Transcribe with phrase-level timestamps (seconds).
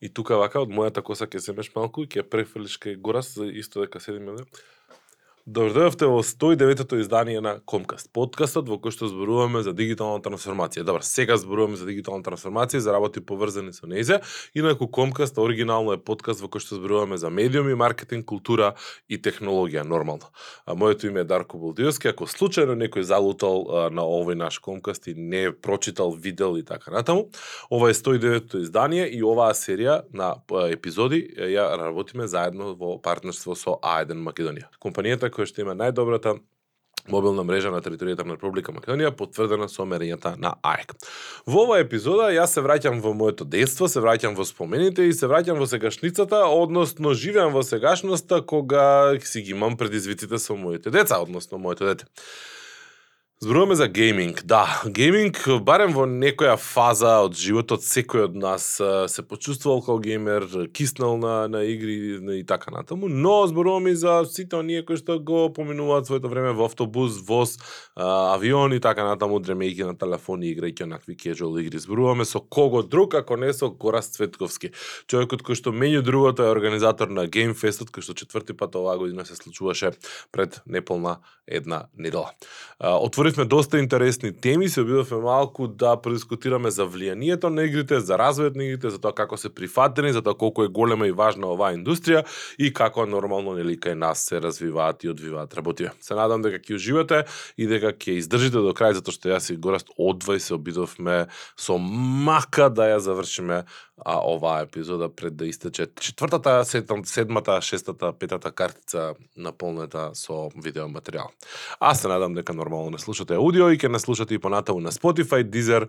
[0.00, 3.48] И тука вака од мојата коса ќе земеш малку и ќе префрлиш кај Горас за
[3.62, 4.44] исто дека седиме.
[5.50, 10.82] Добро во 109-тото издание на Комкаст, подкастот во кој што зборуваме за дигитална трансформација.
[10.84, 14.20] Добро, сега зборуваме за дигитална трансформација, за работи поврзани со незе.
[14.52, 18.74] Инаку Комкаст оригинално е подкаст во кој што зборуваме за медиуми, маркетинг, култура
[19.08, 20.28] и технологија, нормално.
[20.66, 22.12] А, моето име е Дарко Болдиовски.
[22.12, 26.62] Ако случајно некој залутал а, на овој наш Комкаст и не е прочитал, видел и
[26.62, 27.32] така натаму,
[27.72, 30.34] ова е 109-тото издание и оваа серија на
[30.68, 31.24] епизоди
[31.56, 34.68] ја работиме заедно во партнерство со А1 Македонија.
[34.76, 36.36] Компанијата која што има најдобрата
[37.08, 40.94] мобилна мрежа на територијата на Република Македонија, потврдена со мерењата на АЕК.
[41.46, 45.30] Во оваа епизода јас се враќам во моето детство, се враќам во спомените и се
[45.30, 51.22] враќам во сегашницата, односно живеам во сегашноста кога си ги имам предизвиците со моите деца,
[51.22, 52.10] односно моето дете.
[53.40, 54.42] Зборуваме за гейминг.
[54.42, 60.46] Да, гейминг, барем во некоја фаза од животот, секој од нас се почувствувал како геймер,
[60.74, 65.20] киснал на, на игри и така натаму, но зборуваме и за сите оние кои што
[65.22, 67.54] го поминуваат своето време во автобус, воз,
[67.94, 71.78] авион и така натаму, дремејќи на телефони, играјќи онакви кежуал игри.
[71.78, 74.72] Зборуваме со кого друг, ако не со Горас Цветковски.
[75.06, 78.98] Човекот кој што меѓу другото е организатор на Game Festот, кој што четврти пат оваа
[78.98, 79.94] година се случуваше
[80.34, 82.34] пред неполна една недела.
[82.82, 88.16] Отвори отворивме доста интересни теми, се обидовме малку да продискутираме за влијанието на игрите, за
[88.16, 91.50] развојот на игрите, за тоа како се прифатени, за тоа колку е голема и важна
[91.52, 92.24] оваа индустрија
[92.58, 95.90] и како нормално нели кај нас се развиваат и одвиваат работи.
[96.00, 97.24] Се надам дека ќе уживате
[97.58, 101.26] и дека ќе издржите до крај затоа што јас и Гораст одвај се обидовме
[101.56, 103.64] со мака да ја завршиме
[104.04, 106.64] а оваа епизода пред да истече четвртата,
[107.04, 111.28] седмата, шестата, петата картица наполнета со видеоматеријал.
[111.80, 114.92] Аз се надам дека нормално не слушате аудио и ќе не слушате и понатаму на
[114.92, 115.88] Spotify, Deezer,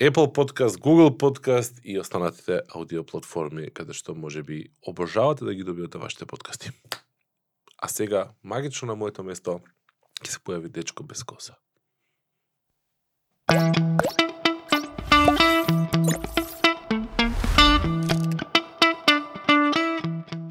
[0.00, 5.64] Apple Podcast, Google Podcast и останатите аудио платформи каде што може би обожавате да ги
[5.64, 6.70] добиете вашите подкасти.
[7.78, 9.60] А сега, магично на моето место,
[10.22, 11.54] ќе се појави дечко без коса.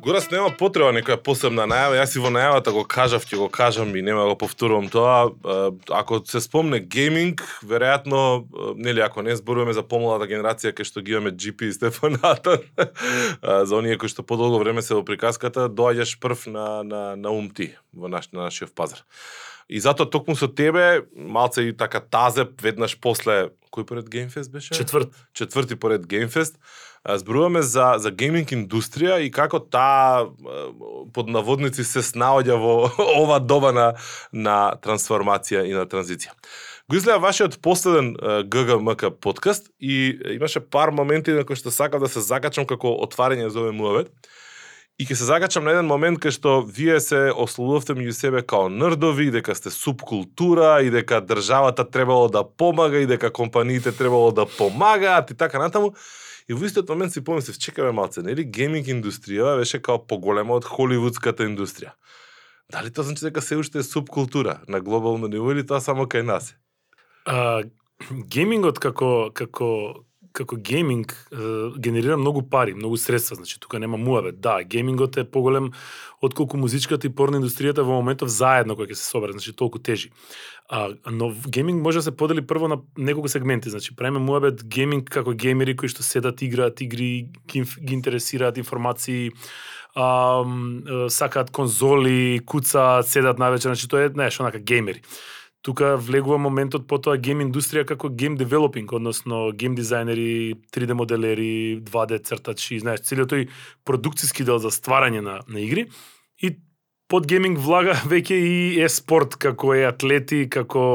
[0.08, 3.90] Горас нема потреба некоја посебна најава, јас и во најавата го кажав, ќе го кажам
[3.92, 5.34] и нема го повторувам тоа.
[5.92, 8.46] Ако се спомне гейминг, веројатно,
[8.80, 12.56] нели ако не зборуваме за помладата генерација кај што ги имаме GP и Стефаната,
[13.44, 17.52] за оние кои што подолго време се во приказката, доаѓаш прв на на на ум
[17.52, 19.04] ти во наш на нашиот пазар.
[19.68, 24.72] И затоа токму со тебе, малце и така тазеп, веднаш после, кој поред Геймфест беше?
[24.72, 25.12] Четврт.
[25.36, 26.56] Четврти поред Геймфест
[27.16, 30.28] зборуваме за за гейминг индустрија и како таа
[31.14, 32.74] под наводници се снаоѓа во
[33.22, 33.88] ова доба на
[34.32, 36.36] на трансформација и на транзиција.
[36.90, 38.14] Го изгледа вашиот последен
[38.48, 43.50] ГГМК подкаст и имаше пар моменти на кои што сакав да се закачам како отварање
[43.52, 44.12] за овој муавет.
[44.98, 48.66] И ќе се закачам на еден момент кај што вие се ословувавте меѓу себе као
[48.74, 54.48] нрдови, дека сте субкултура и дека државата требало да помага и дека компаниите требало да
[54.50, 55.94] помагаат и така натаму.
[56.50, 60.66] И во истиот момент си помислив, чекаме малце, нели гейминг индустријава беше као поголема од
[60.66, 61.94] холивудската индустрија.
[62.74, 66.26] Дали тоа значи дека се уште е субкултура на глобално ниво или тоа само кај
[66.26, 66.56] нас?
[67.30, 67.62] А,
[68.34, 70.07] геймингот како како
[70.38, 71.14] како гейминг
[71.82, 74.40] генерира многу пари, многу средства, значи тука нема муавет.
[74.42, 75.72] Да, геймингот е поголем
[76.22, 79.80] од колку музичката и порно индустријата во моментов заедно кој ќе се собере, значи толку
[79.80, 80.12] тежи.
[80.70, 85.10] А, но гейминг може да се подели прво на неколку сегменти, значи правиме муабет гейминг
[85.10, 89.32] како геймери кои што седат играат игри, ги, ги интересираат информации,
[89.96, 90.44] а,
[91.10, 95.02] сакаат конзоли, куцаат, седат навечер, значи тоа е, знаеш, онака геймери
[95.62, 102.22] тука влегува моментот потоа гейм индустрија како гейм девелопинг, односно гейм дизајнери, 3D моделери, 2D
[102.30, 103.50] цртачи, знаеш, целиот тој
[103.86, 105.88] продукциски дел за стварање на, на игри.
[106.40, 106.56] И
[107.08, 110.86] под гейминг влага веќе и е спорт како е атлети, како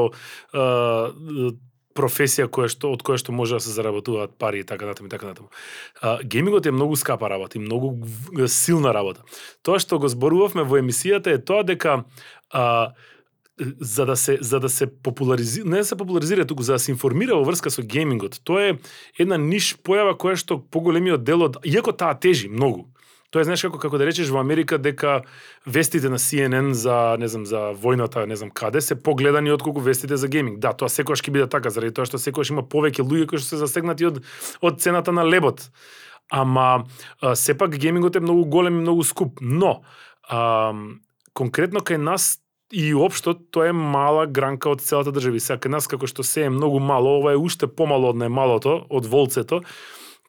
[0.53, 1.53] е,
[1.93, 5.13] професија која што од која што може да се заработуваат пари и така натаму и
[5.13, 5.49] така натаму.
[6.01, 7.93] А, геймингот е многу скапа работа и многу
[8.47, 9.23] силна работа.
[9.61, 12.03] Тоа што го зборувавме во емисијата е тоа дека
[12.49, 12.93] а,
[13.79, 16.91] за да се за да се популаризира, не да се популаризира туку за да се
[16.91, 18.41] информира во врска со геймингот.
[18.43, 18.77] Тоа е
[19.19, 22.89] една ниш појава која што поголемиот дел од иако таа тежи многу.
[23.29, 25.21] Тоа е знаеш како како да речеш во Америка дека
[25.65, 29.81] вестите на CNN за не знам за војната, не знам каде се погледани од колку
[29.81, 30.57] вестите за гейминг.
[30.57, 33.53] Да, тоа секогаш ќе биде така заради тоа што секогаш има повеќе луѓе кои што
[33.53, 34.21] се засегнати од
[34.61, 35.69] од цената на лебот.
[36.29, 36.85] Ама
[37.35, 39.81] сепак геймингот е многу голем и многу скуп, но
[40.29, 40.73] а,
[41.33, 42.42] конкретно кај нас
[42.73, 45.37] и општо тоа е мала гранка од целата држава.
[45.37, 48.87] Сега кај нас како што се е многу мало, ова е уште помало од најмалото,
[48.89, 49.61] од волцето.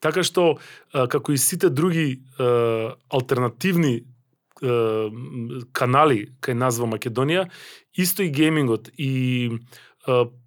[0.05, 0.59] Така што,
[0.93, 2.49] како и сите други е,
[3.09, 4.05] алтернативни е,
[5.73, 7.49] канали кај нас во Македонија,
[7.97, 9.49] исто и геймингот и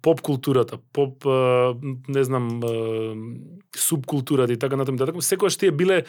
[0.02, 1.24] поп културата, поп
[2.06, 2.60] не знам
[3.74, 6.04] субкултурата и така натаму, така секогаш тие биле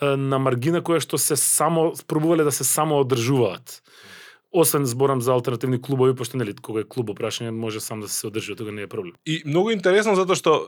[0.00, 3.82] на маргина која што се само пробувале да се само одржуваат.
[4.54, 8.28] Освен зборам за алтернативни клубови, пошто нели кога е клуб опрашање може сам да се
[8.30, 9.16] одржи, тога не е проблем.
[9.26, 10.62] И многу интересно затоа што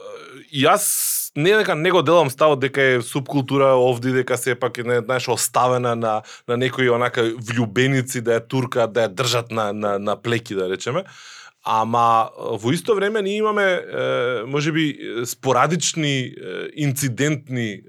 [0.51, 4.99] јас не дека не го делам ставот дека е субкултура овде дека сепак е не
[4.99, 9.97] знаеш оставена на на некои онака влюбеници да ја турка да ја држат на на
[9.99, 11.07] на плеки да речеме.
[11.67, 16.31] Ама э, во исто време ние имаме е, можеби би спорадични е,
[16.75, 17.81] инцидентни е,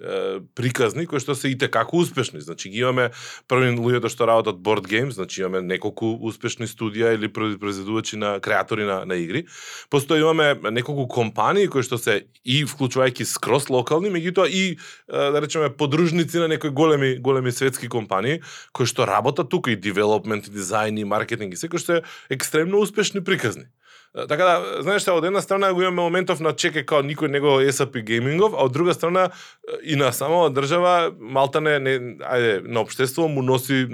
[0.54, 2.40] приказни кои што се и како успешни.
[2.42, 3.10] Значи ги имаме
[3.46, 8.82] први луѓето што работат board games, значи имаме неколку успешни студија или произведувачи на креатори
[8.82, 9.46] на, на игри.
[9.90, 14.75] Постои имаме неколку компании кои што се и вклучувајќи скрос локални, меѓутоа и
[15.06, 18.42] да речеме подружници на некои големи големи светски компании
[18.72, 22.04] кои што работат тука и девелопмент, и дизајн, и маркетинг и секој што е
[22.34, 23.67] екстремно успешни приказни.
[24.14, 27.58] Така да, знаеш што, од една страна го имаме моментов на чеке као никој него
[27.60, 29.31] SAP геймингов, а од друга страна
[29.84, 31.94] и на самава држава малта не, не
[32.25, 33.84] ајде, на општество му носи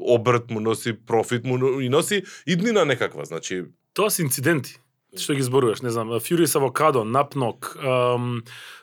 [0.00, 3.64] обрт, му носи профит, му и носи иднина некаква, значи
[3.96, 4.78] Тоа се инциденти
[5.20, 8.42] што ги зборуваш, не знам, Furious Avocado, Napnog, um,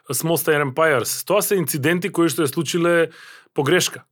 [0.09, 3.11] Small Star Empires, тоа се инциденти кои што е случиле
[3.53, 4.03] погрешка,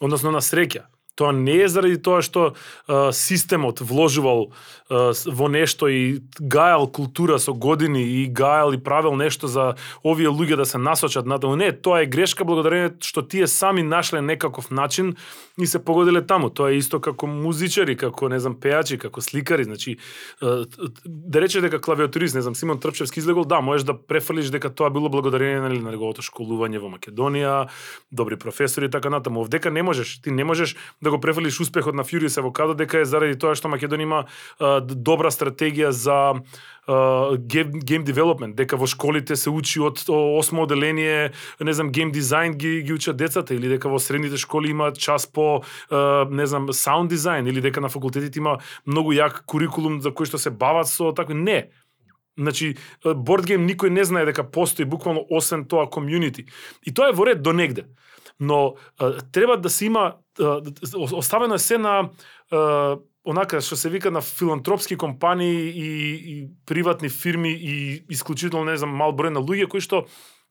[0.00, 0.88] односно на среќа.
[1.18, 2.54] Тоа не е заради тоа што
[2.86, 4.52] а, системот вложувал
[4.86, 9.74] а, во нешто и гајал култура со години и гајал и правил нешто за
[10.06, 11.58] овие луѓе да се насочат на тоа.
[11.58, 15.16] Не, тоа е грешка благодарение што тие сами нашле некаков начин
[15.58, 16.50] и се погодиле таму.
[16.54, 19.98] Тоа е исто како музичари, како не знам пеачи, како сликари, значи
[20.40, 20.62] а,
[21.04, 24.90] да рече дека клавиатурист, не знам Симон Трпчевски излегол, да, можеш да префрлиш дека тоа
[24.90, 27.66] било благодарение нали, на неговото школување во Македонија,
[28.12, 29.42] добри професори и така натаму.
[29.42, 33.00] Овдека не можеш, ти не можеш да Да го префалиш успехот на Furious Avocado дека
[33.00, 34.18] е заради тоа што Македонија има
[34.60, 36.44] а, добра стратегија за
[37.48, 42.56] гейм, гейм девелопмент, дека во школите се учи од осмо оделение, не знам, гейм дизајн
[42.60, 45.62] ги, ги учат децата, или дека во средните школи има час по,
[46.28, 50.36] не знам, саунд дизајн, или дека на факултетите има многу јак курикулум за кој што
[50.36, 51.40] се бават со такви.
[51.40, 51.68] Не,
[52.38, 56.46] Значи, борд гейм никој не знае дека постои буквално освен тоа комјунити.
[56.86, 57.88] И тоа е во ред до негде.
[58.40, 58.74] Но
[59.32, 60.14] треба да се има
[60.94, 62.10] оставено е се на
[63.28, 68.96] онака што се вика на филантропски компании и, и приватни фирми и исклучително не знам
[68.96, 70.06] мал број на луѓе кои што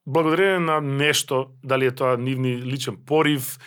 [0.07, 3.57] благодарение на нешто, дали е тоа нивни личен порив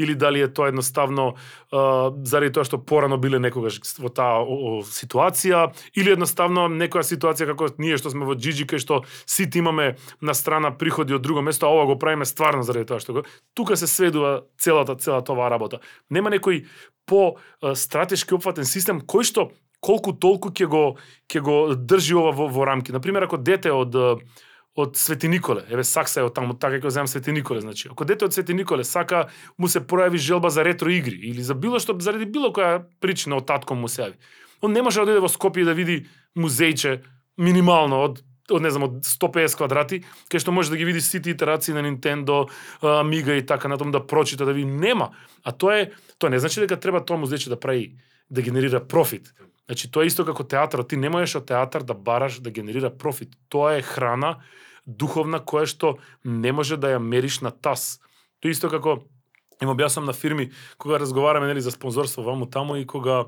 [0.00, 1.34] или дали е тоа едноставно
[1.70, 7.04] а, заради тоа што порано биле некогаш во таа о, о, ситуација или едноставно некоја
[7.04, 11.22] ситуација како ние што сме во Джиджи кај што сите имаме на страна приходи од
[11.22, 13.24] друго место, а ова го правиме стварно заради тоа што го
[13.54, 15.84] тука се сведува целата целата оваа работа.
[16.10, 16.64] Нема некој
[17.06, 17.36] по
[17.74, 19.50] стратешки опфатен систем кој што
[19.80, 20.84] колку толку ќе го
[21.28, 22.92] ќе го држи ова во, во рамки.
[22.92, 23.96] На пример, ако дете од
[24.76, 27.88] од Свети Николе, еве Сакса е од таму, така ќе земам Свети Николе, значи.
[27.90, 29.26] Ако дете од Свети Николе сака
[29.58, 33.36] му се пројави желба за ретро игри или за било што заради било која причина
[33.36, 34.16] од татком му се јави.
[34.62, 36.06] Он не може да дојде во Скопје да види
[36.38, 37.00] музејче
[37.36, 41.30] минимално од од не знам од 150 квадрати, кај што може да ги види сите
[41.30, 42.48] итерации на Nintendo,
[42.82, 45.10] Amiga и така натаму да прочита да ви нема.
[45.44, 47.94] А тоа е тоа не значи дека треба тоа музејче да прави
[48.30, 49.30] да генерира профит.
[49.70, 52.90] Значи тоа е исто како театар, ти не можеш од театар да бараш да генерира
[52.90, 53.38] профит.
[53.48, 54.42] Тоа е храна
[54.98, 58.00] духовна која што не може да ја мериш на тас.
[58.40, 59.00] Тоа исто како
[59.60, 63.26] им објаснам на фирми кога разговараме нели за спонзорство ваму таму и кога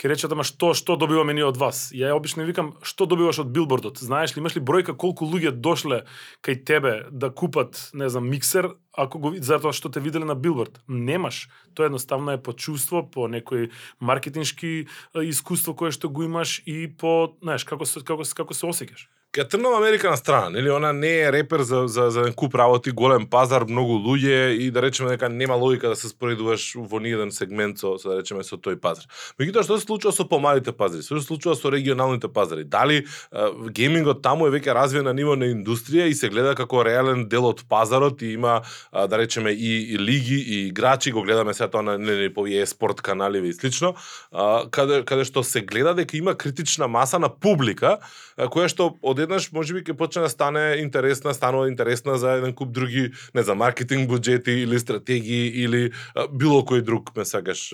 [0.00, 1.90] ќе речат ама што што добиваме ние од вас.
[1.94, 4.00] Ја обично викам што добиваш од билбордот.
[4.02, 6.02] Знаеш ли имаш ли бројка колку луѓе дошле
[6.42, 10.80] кај тебе да купат, не знам, миксер, ако го затоа што те виделе на билборд.
[10.88, 11.48] Немаш.
[11.74, 13.70] Тоа едноставно е по чувство, по некој
[14.00, 19.06] маркетиншки искуство кое што го имаш и по, знаеш, како се како како се осеќаш.
[19.32, 22.90] Ке трнам Америка на страна, нели она не е репер за за за куп работи,
[22.90, 27.32] голем пазар, многу луѓе и да речеме дека нема логика да се споредуваш во ниеден
[27.32, 29.08] сегмент со, со да речеме со тој пазар.
[29.40, 31.00] Меѓутоа што се случува со помалите пазари?
[31.00, 32.64] Што се случува со регионалните пазари?
[32.68, 36.84] Дали э, геймингот таму е веќе развиен на ниво на индустрија и се гледа како
[36.84, 41.24] реален дел од пазарот и има э, да речеме и, и лиги и играчи, го
[41.24, 43.94] гледаме сега тоа на нели по спорт канали и слично,
[44.28, 47.96] э, каде каде што се гледа дека има критична маса на публика
[48.36, 52.72] која што од одеднаш можеби ќе почне да стане интересна, станува интересна за еден куп
[52.74, 57.72] други, не за маркетинг буџети или стратегии или а, било кој друг ме сакаш.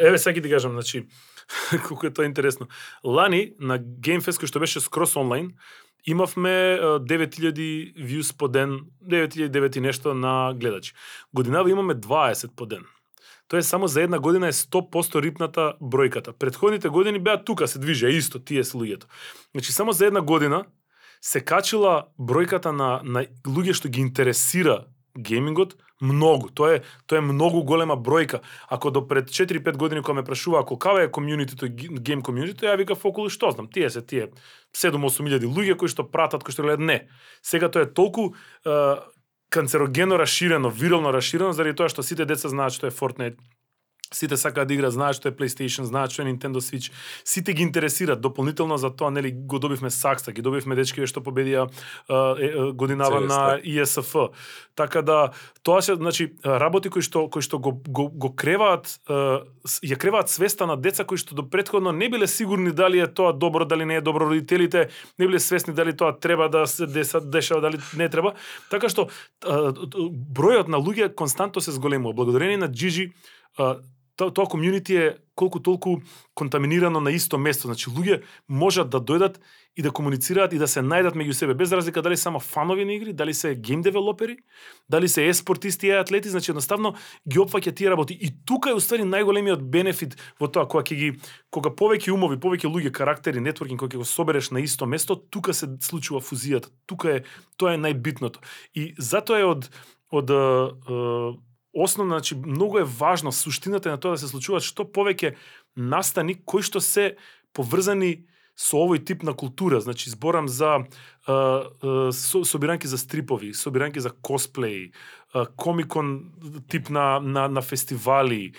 [0.00, 1.06] Еве сега ти кажам, значи
[1.86, 2.68] колку е тоа интересно.
[3.04, 5.54] Лани на gamefest кој што беше скрос онлайн,
[6.06, 10.92] имавме 9000 views по ден, 9009 и нешто на гледачи.
[11.34, 12.84] Годинава имаме 20 по ден.
[13.48, 16.32] Тоа е само за една година е 100% рипната бројката.
[16.32, 19.04] Предходните години беа тука се движеа исто тие се луѓето.
[19.54, 20.64] Значи само за една година
[21.20, 24.86] се качила бројката на на луѓе што ги интересира
[25.18, 26.48] геймингот многу.
[26.48, 28.40] Тоа е тоа е многу голема бројка.
[28.68, 31.68] Ако до пред 4-5 години кога ме прашува ако кава е комјунитито,
[32.00, 34.30] гейм комјунитито, ја викав околу што знам, тие се тие
[34.74, 37.08] 7-8 илјади луѓе кои што пратат, кои што гледат, не.
[37.42, 38.34] Сега тоа е толку
[38.64, 38.96] е,
[39.50, 43.38] канцерогено расширено, вирално расширено, заради тоа што сите деца знаат што е Fortnite,
[44.12, 46.88] Сите сакаат да играат, знаат што е PlayStation, знаат што е Nintendo Switch.
[47.24, 48.20] Сите ги интересираат.
[48.24, 53.20] Дополнително за тоа, нели, го добивме Сакса, ги добивме дечкиве што победија е, е, годинава
[53.20, 54.32] на ISF.
[54.74, 55.30] Така да
[55.62, 59.44] тоа се значи работи кои што кои што го го, го креваат е,
[59.84, 63.36] ја креваат свеста на деца кои што до претходно не биле сигурни дали е тоа
[63.36, 64.88] добро, дали не е добро, родителите
[65.18, 68.32] не биле свесни дали тоа треба да се деса, дешава, дали не треба.
[68.70, 69.08] Така што
[69.44, 72.16] бројот на луѓе константно се зголемува.
[72.16, 73.12] Благодарение на Gigi
[74.18, 75.06] тоа тоа комјунити е
[75.38, 76.00] колку толку
[76.34, 77.70] контаминирано на исто место.
[77.70, 79.38] Значи луѓе можат да дојдат
[79.78, 82.92] и да комуницираат и да се најдат меѓу себе без разлика дали само фанови на
[82.98, 84.36] игри, дали се гейм девелопери,
[84.90, 86.94] дали се еспортисти и атлети, значи едноставно
[87.28, 88.18] ги опфаќа тие работи.
[88.20, 91.12] И тука е уствари најголемиот бенефит во тоа кога ќе ги
[91.54, 95.54] кога повеќе умови, повеќе луѓе, карактери, нетворкинг кога ќе го собереш на исто место, тука
[95.54, 96.74] се случува фузијата.
[96.90, 97.24] Тука е
[97.56, 98.42] тоа е најбитното.
[98.74, 99.70] И затоа е од
[100.10, 100.30] од
[101.74, 105.36] основно, значи, многу е важно суштината на тоа да се случуваат што повеќе
[105.76, 107.16] настани кои што се
[107.52, 110.82] поврзани со овој тип на култура, значи зборам за а,
[111.32, 114.90] а, со, собиранки за стрипови, собиранки за косплеи,
[115.56, 116.32] комикон
[116.68, 118.54] тип на, на, на фестивали,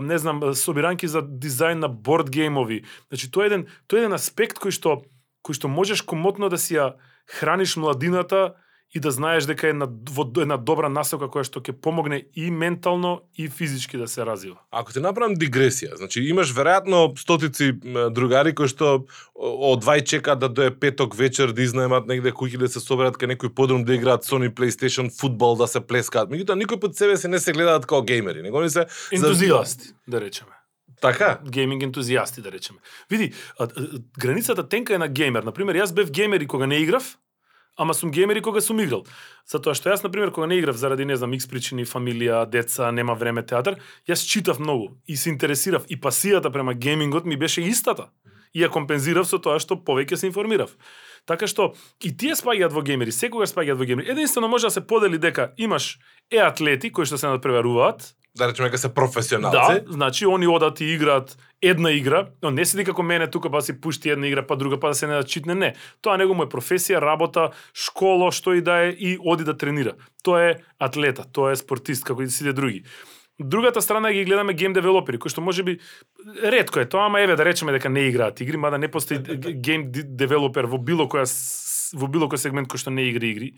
[0.00, 2.84] не знам, собиранки за дизајн на борд геймови.
[3.08, 5.02] Значи тоа е еден тоа е еден аспект кој што
[5.46, 6.96] кој што можеш комотно да си ја
[7.28, 8.56] храниш младината
[8.94, 12.50] и да знаеш дека е на, во една добра насока која што ќе помогне и
[12.50, 14.58] ментално и физички да се развива.
[14.70, 17.72] Ако ти направам дигресија, значи имаш веројатно стотици
[18.10, 22.68] другари кои што од двај чекаат да дое петок вечер да изнаемат негде куќи да
[22.68, 26.30] се соберат кај некој подрум да играат Sony PlayStation фудбал да се плескаат.
[26.30, 30.20] Меѓутоа никој под себе се не се гледаат како геймери, него они се Ентузијасти, да
[30.20, 30.58] речеме.
[31.00, 31.38] Така?
[31.46, 32.78] гейминг ентузијасти, да речеме.
[33.10, 33.32] Види,
[34.18, 35.46] границата тенка е на геймер.
[35.46, 37.16] Например, јас бев геймер и кога не играв,
[37.80, 39.06] ама сум геймер и кога сум играл.
[39.48, 42.90] Затоа што јас, на пример кога не играв заради, не знам, X причини, фамилија, деца,
[42.92, 47.64] нема време, театар, јас читав многу и се интересирав и пасијата према геймингот ми беше
[47.64, 48.10] истата.
[48.52, 50.76] И ја компензирав со тоа што повеќе се информирав.
[51.24, 51.72] Така што
[52.04, 54.10] и тие спаѓаат во геймери, секогаш спаѓаат во геймери.
[54.12, 55.96] Единствено може да се подели дека имаш
[56.30, 59.84] е атлети кои што се надпреваруваат, Да речеме дека се професионалци.
[59.84, 63.62] Да, значи они одат и играат една игра, но не седи како мене тука па
[63.62, 65.74] си пушти една игра па друга па да се не да читне, не.
[66.02, 69.96] Тоа него му е професија, работа, школа, што и да е и оди да тренира.
[70.22, 72.84] Тоа е атлета, тоа е спортист како и сите други.
[73.40, 75.78] Другата страна ги гледаме гейм девелопери, кои што може би
[76.44, 79.18] ретко е тоа, ама еве да речеме дека не играат игри, мада не постои
[79.58, 81.24] гейм девелопер во било која
[81.92, 83.52] во било кој сегмент кој што не игра игри.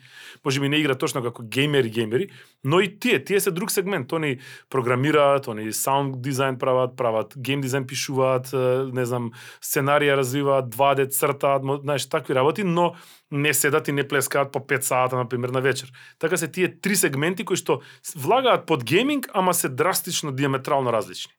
[0.45, 2.29] Може би не игра точно како геймери геймери,
[2.65, 4.13] но и тие, тие се друг сегмент.
[4.13, 4.39] Они
[4.71, 8.53] програмираат, они саунд дизајн прават, прават гейм дизајн пишуваат,
[8.93, 12.95] не знам, сценарија развиваат, 2D цртаат, знаеш, такви работи, но
[13.31, 15.93] не седат и не плескаат по 5 сата, например, на вечер.
[16.19, 17.81] Така се тие три сегменти кои што
[18.17, 21.33] влагаат под гейминг, ама се драстично диаметрално различни.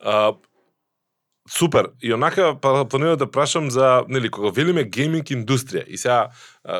[0.00, 0.32] А,
[1.50, 1.90] супер.
[2.02, 6.30] И онака па- планирам да прашам за, нели, кога велиме гейминг индустрија и сега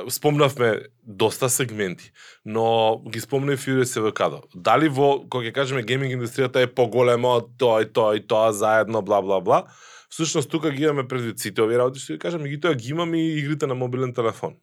[0.08, 2.12] спомнавме доста сегменти,
[2.44, 4.42] но ги спомнав и Севекадо.
[4.54, 8.52] Дали во, кога ќе кажеме гейминг индустријата е поголема од тоа и тоа и тоа
[8.52, 9.64] заедно, бла, бла, бла,
[10.08, 12.90] всушност тука ги имаме предвид сите овие работи, што ги кажам, и ги тоа ги
[12.90, 14.54] имаме и игрите на мобилен телефон.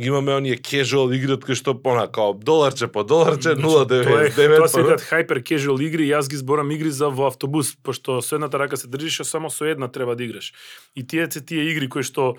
[0.00, 4.66] Ги имаме оние casual игри кои што пона као доларче по доларче Значи, Тоа 0.99
[4.66, 8.58] се викаат hyper casual игри, јас ги зборам игри за во автобус, пошто со едната
[8.60, 10.52] рака се држиш, а само со една треба да играш.
[10.96, 12.36] И тие се тие игри кои што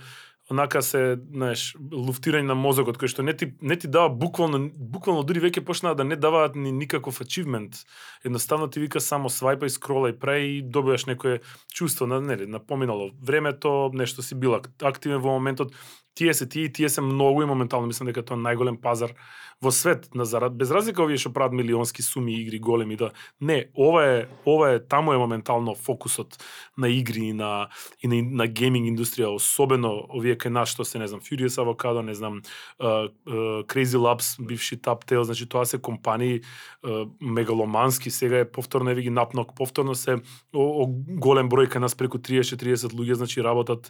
[0.53, 5.25] онака се, знаеш, луфтирање на мозокот кој што не ти не ти дава буквално буквално
[5.25, 7.81] дури веќе почнаа да не даваат ни никаков ачивмент.
[8.23, 11.41] Едноставно ти вика само свајпај, скролај, прај и добиваш некое
[11.73, 15.73] чувство на нели, на поминало времето, нешто си бил ак- активен во моментот.
[16.17, 17.88] Тие се тие и тие се многу и моментално.
[17.88, 19.13] Мислам дека тоа е најголем пазар
[19.61, 23.11] во свет на зарад без разлика овие што прават милионски суми игри големи да
[23.41, 26.37] не ова е ова е таму е моментално фокусот
[26.77, 27.69] на игри и на
[28.01, 32.01] и на, на гейминг индустрија особено овие кај нас што се не знам Furious Avocado
[32.01, 32.41] не знам
[32.79, 36.41] uh, uh, Crazy Labs бивши Taptail значи тоа се компании
[36.85, 40.21] uh, мегаломански сега е повторно еве ги напнок повторно се
[40.53, 40.85] о, о
[41.17, 43.89] голем број кај нас преку 30-40 луѓе значи работат.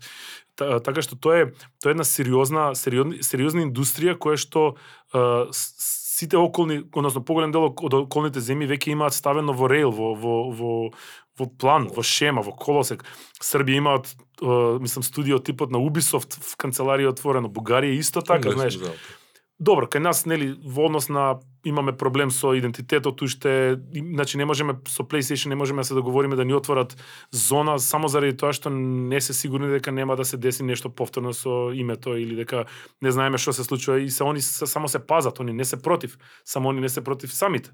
[0.56, 1.46] Та- така што тоа е
[1.84, 4.76] тоа е една сериозна, сериозна, сериозна индустрија која што
[6.18, 10.38] сите околни, односно поголем дел од околните земји веќе имаат ставено во рейл, во, во,
[10.52, 10.72] во,
[11.38, 13.06] во план, во шема, во колосек.
[13.44, 17.52] Србија имаат, а, мислам, студио типот на Ubisoft в канцеларија отворено.
[17.54, 18.80] Бугарија исто така, знаеш.
[19.60, 24.80] Добро, кај нас нели во однос на имаме проблем со идентитетот уште, значи не можеме
[24.88, 26.98] со PlayStation не можеме да се договориме да ни отворат
[27.32, 31.34] зона само заради тоа што не се сигурни дека нема да се деси нешто повторно
[31.34, 32.66] со името или дека
[33.02, 35.82] не знаеме што се случува и се они се, само се пазат, они не се
[35.82, 37.72] против, само они не се против самите.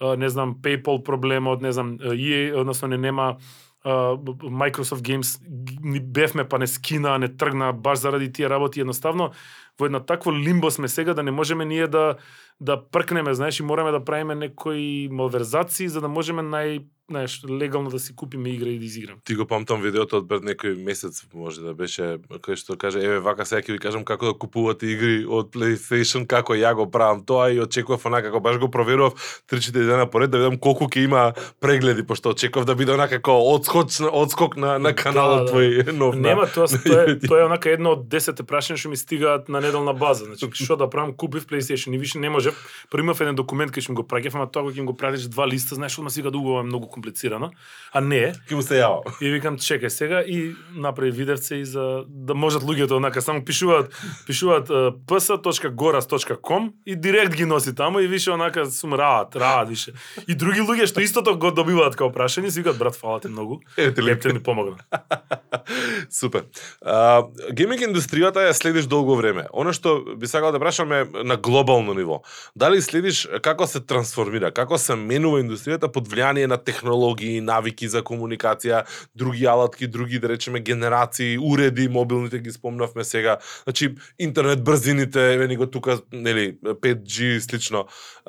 [0.00, 3.36] Не знам PayPal проблемот, не знам EA, односно не нема
[3.84, 5.38] Microsoft Games
[5.82, 9.30] ни бевме па не скина, не тргна баш заради тие работи едноставно
[9.78, 12.16] во едно такво лимбо сме сега да не можеме ние да
[12.60, 17.90] да пркнеме, знаеш, и мораме да правиме некои малверзации за да можеме нај, знаеш, легално
[17.90, 19.20] да си купиме игра и да изиграме.
[19.24, 23.22] Ти го памтам видеото од пред некој месец, може да беше, кој што каже, еве
[23.22, 27.22] вака сега ќе ви кажам како да купувате игри од PlayStation, како ја го правам
[27.22, 29.14] тоа и очекував онака како баш го проверував
[29.46, 31.32] 3-4 дена поред да видам колку ќе има
[31.62, 35.52] прегледи, пошто очекував да биде онака како одскок одскок на на каналот Да, да.
[35.52, 36.18] твој нов.
[36.18, 39.62] Нема, тоа, тоа, е, тоа е онака едно од 10 прашања што ми стигаат на
[39.68, 40.24] неделна база.
[40.24, 42.52] Значи, што да правам, купив PlayStation и више не може.
[42.90, 45.46] Прво имав еден документ кој ми го праќав, ама тоа кога ќе го пратиш два
[45.46, 47.52] листа, знаеш, одма сега дуго е многу комплицирано.
[47.92, 48.32] А не е.
[48.48, 49.04] Ќе му се јава.
[49.20, 53.92] И викам, чекај сега и направи видевце и за да можат луѓето онака само пишуваат
[54.26, 59.92] пишуваат uh, ps.goras.com и директ ги носи таму и више онака сум раат, раат више.
[60.26, 63.60] И други луѓе што истото го добиваат као прашање, си викаат брат, фала ти многу.
[63.78, 64.76] Лепте ми помогна.
[66.10, 66.44] Супер.
[66.82, 69.46] А, гейминг индустријата ја следиш долго време.
[69.58, 72.20] Оно што би сакал да прашам е на глобално ниво.
[72.54, 78.04] Дали следиш како се трансформира, како се менува индустријата под влијание на технологии, навики за
[78.06, 78.84] комуникација,
[79.18, 83.38] други алатки, други да речеме генерации, уреди, мобилните ги спомнавме сега.
[83.64, 87.86] Значи интернет брзините, еве ни го тука, нели, 5G и слично.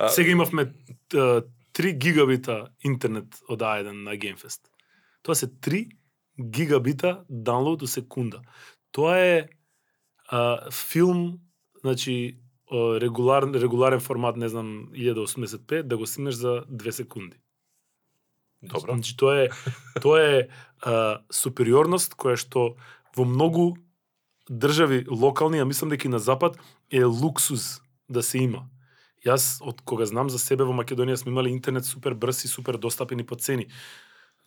[0.09, 0.71] Сега имавме
[1.13, 4.65] 3 гигабита интернет од А1 на GameFest.
[5.23, 5.85] Тоа се 3
[6.39, 8.41] гигабита download у секунда.
[8.91, 9.47] Тоа е
[10.31, 11.39] а, филм,
[11.81, 12.39] значи
[12.71, 17.37] а, регулар, регуларен формат, не знам, 1085, да го стигнеш за 2 секунди.
[18.61, 18.93] Добро.
[18.93, 19.49] Значи тоа е
[20.01, 20.47] тоа е
[20.81, 22.75] а, супериорност која што
[23.15, 23.77] во многу
[24.51, 26.59] држави локални, а мислам дека и на запад
[26.91, 28.67] е луксуз да се има.
[29.25, 32.77] Јас од кога знам за себе во Македонија сме имали интернет супер брз и супер
[32.77, 33.67] достапен и по цени.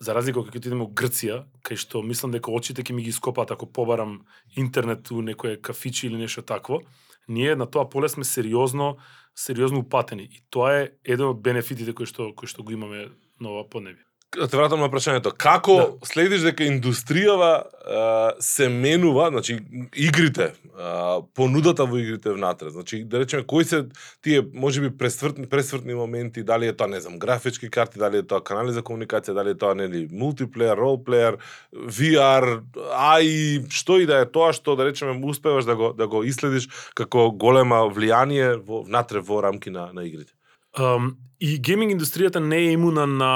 [0.00, 3.12] За разлика кога ќе идеме во Грција, кај што мислам дека очите ќе ми ги
[3.12, 4.22] скопаат ако побарам
[4.57, 6.81] интернет у некое кафичи или нешто такво,
[7.28, 8.96] ние на тоа поле сме сериозно
[9.35, 13.09] сериозно упатени и тоа е еден од бенефитите кои што кои што го имаме
[13.40, 14.05] на ова поднебие.
[14.32, 15.28] Да те вратам на прашањето.
[15.36, 16.06] Како Да.
[16.08, 19.58] следиш дека индустријава а, се менува, значи
[19.94, 22.70] игрите, а, понудата во игрите внатре.
[22.70, 23.84] Значи да речеме кои се
[24.22, 28.40] тие можеби пресвртни пресвртни моменти, дали е тоа не знам графички карти, дали е тоа
[28.40, 31.36] канали за комуникација, дали е тоа нели мултиплеер, ролплеер,
[31.76, 36.24] VR, AI, што и да е тоа што да речеме успеваш да го да го
[36.24, 40.32] иследиш како голема влијание во внатре во рамки на на игрите.
[40.72, 43.32] Um, и гейминг индустријата не е имуна на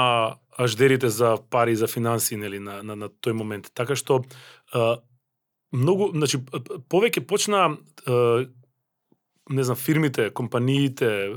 [0.57, 3.71] аждерите за пари за финанси нели на на, на тој момент.
[3.73, 4.23] Така што
[4.73, 4.99] а,
[5.71, 6.39] многу, значи
[6.89, 8.45] повеќе почна а,
[9.49, 11.31] не знам фирмите, компаниите а,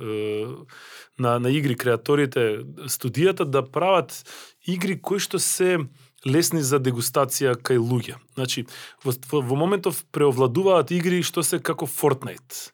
[1.18, 4.24] на на игри креаторите, студијата да прават
[4.66, 5.78] игри кои што се
[6.26, 8.16] лесни за дегустација кај луѓе.
[8.36, 8.66] Значи
[9.04, 12.72] во, во, моментов преовладуваат игри што се како Fortnite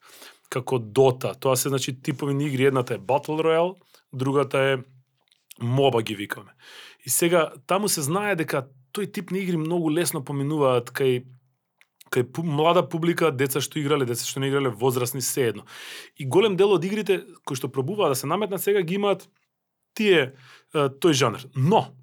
[0.49, 1.33] како Dota.
[1.35, 3.75] Тоа се значи типови игри, едната е Battle Royale,
[4.13, 4.77] другата е
[5.59, 6.51] моба ги викаме.
[7.05, 11.25] И сега таму се знае дека тој тип на игри многу лесно поминуваат кај
[12.11, 15.65] кај пу, млада публика, деца што играле, деца што не играле, возрастни едно.
[16.15, 19.27] И голем дел од игрите кои што пробуваат да се наметнат сега ги имаат
[19.93, 20.35] тие
[20.73, 21.43] тој жанр.
[21.55, 21.93] Но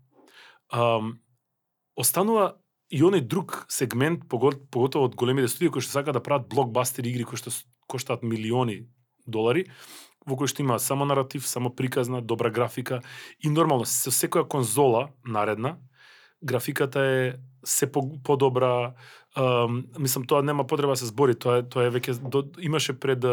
[0.70, 1.20] ам,
[1.96, 2.56] останува
[2.90, 7.24] и оној друг сегмент, поготово од големите студии кои што сакаат да прават блокбастер игри
[7.24, 7.50] кои што
[7.88, 8.84] коштаат милиони
[9.26, 9.70] долари,
[10.26, 13.02] во кој што има само наратив, само приказна, добра графика
[13.40, 15.78] и нормално со секоја конзола наредна
[16.44, 17.34] графиката е
[17.64, 18.92] се по, подобра,
[19.36, 22.92] um, мислам тоа нема потреба да се збори, тоа е тоа е веќе до, имаше
[22.92, 23.24] пред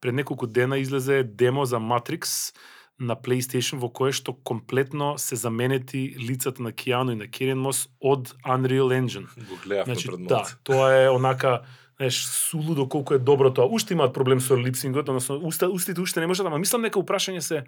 [0.00, 2.54] пред неколку дена излезе демо за Matrix
[3.00, 7.88] на PlayStation во кое што комплетно се заменети лицата на Киану и на Кирен Мос
[8.00, 9.28] од Unreal Engine.
[9.48, 11.60] Го гледавме Значи, пред да, тоа е онака
[12.00, 13.68] знаеш, сулудо колку е добро тоа.
[13.68, 17.40] Уште имаат проблем со липсингот, односно уста, устите уште не можат, ама мислам дека упрашање
[17.44, 17.64] се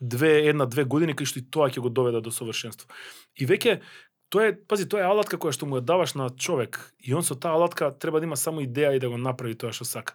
[0.00, 2.86] две, една, две години кај што и тоа ќе го доведа до совршенство.
[3.34, 3.80] И веќе
[4.30, 7.26] тоа е, пази, тоа е алатка која што му ја даваш на човек и он
[7.26, 10.14] со таа алатка треба да има само идеја и да го направи тоа што сака.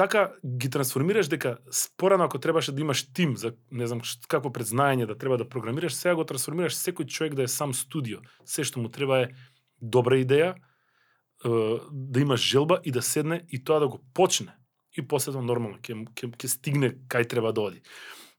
[0.00, 5.04] Така ги трансформираш дека спорано ако требаше да имаш тим за не знам какво предзнаење
[5.04, 8.24] да треба да програмираш, сега го трансформираш секој човек да е сам студио.
[8.48, 9.30] Се што му треба е
[9.84, 10.56] добра идеја,
[11.44, 14.52] да има желба и да седне и тоа да го почне.
[14.98, 17.82] И последно нормално ќе ќе ќе стигне кај треба да оди.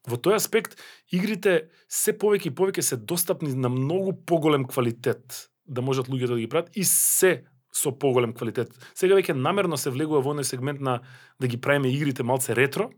[0.07, 0.75] Во тој аспект
[1.13, 6.41] игрите се повеќе и повеќе се достапни на многу поголем квалитет да можат луѓето да
[6.41, 8.73] ги прават и се со поголем квалитет.
[8.93, 10.99] Сега веќе намерно се влегува во оној сегмент на
[11.39, 12.91] да ги правиме игрите малце ретро,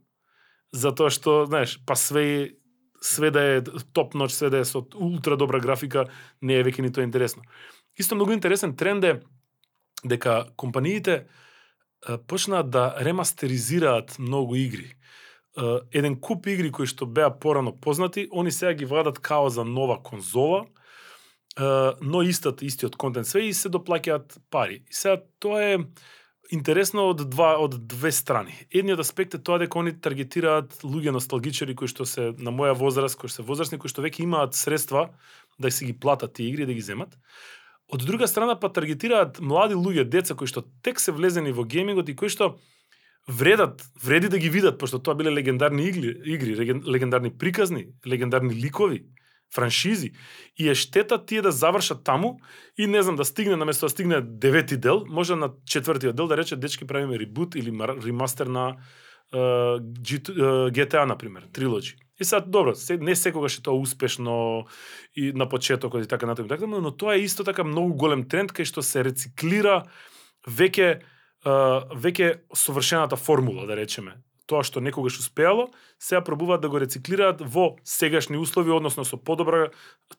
[0.74, 2.58] затоа што, знаеш, па све
[3.04, 3.62] све да е
[3.94, 6.08] топ ноч, све да е со ултра добра графика,
[6.42, 7.44] не е веќе ни тоа интересно.
[8.00, 9.20] Исто многу интересен тренд е
[10.06, 11.26] дека компаниите
[12.28, 14.96] почнаат да ремастеризираат многу игри.
[15.94, 20.02] Еден куп игри кои што беа порано познати, они сега ги вадат као за нова
[20.04, 20.66] конзола,
[22.02, 24.84] но истот, истиот контент све и се доплаќаат пари.
[24.90, 25.78] И сега тоа е
[26.52, 28.56] интересно од два од две страни.
[28.74, 33.16] Едниот аспект е тоа дека они таргетираат луѓе носталгичари кои што се на моја возраст,
[33.16, 35.14] кои што се возрастни, кои што веќе имаат средства
[35.60, 37.14] да си ги платат тие игри да ги земат.
[37.92, 42.10] Од друга страна па таргетираат млади луѓе, деца кои што тек се влезени во геймингот
[42.10, 42.56] и кои што
[43.28, 49.06] вредат, вреди да ги видат, пошто тоа биле легендарни игри, игри легендарни приказни, легендарни ликови,
[49.54, 50.12] франшизи.
[50.58, 52.40] И е штета тие да завршат таму
[52.78, 56.38] и не знам да стигне наместо да стигне девети дел, може на четвртиот дел да
[56.38, 57.72] рече дечки правиме ребут или
[58.06, 58.78] ремастер на
[59.34, 61.96] GTA на пример, трилоджи.
[62.20, 64.66] И сега добро, се, не секогаш е тоа успешно
[65.16, 68.54] и на почетокот и така натаму, така но тоа е исто така многу голем тренд
[68.54, 69.84] кај што се рециклира
[70.48, 71.02] веќе
[71.44, 74.16] веќе совршената формула, да речеме.
[74.54, 79.72] Тоа што некогаш успеало, сега пробуваат да го рециклираат во сегашни услови, односно со подобра,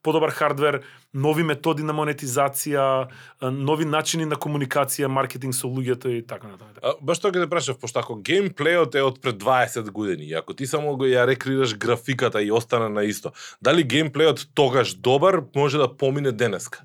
[0.03, 0.81] подобар хардвер,
[1.15, 3.13] нови методи на монетизација,
[3.55, 6.75] нови начини на комуникација, маркетинг со луѓето и така натаму.
[6.99, 10.51] Баш тоа ќе те прашав, пошто ако геймплеот е од пред 20 години, и ако
[10.59, 13.31] ти само го ја рекреираш графиката и остане на исто,
[13.63, 16.83] дали геймплеот тогаш добар може да помине денеска?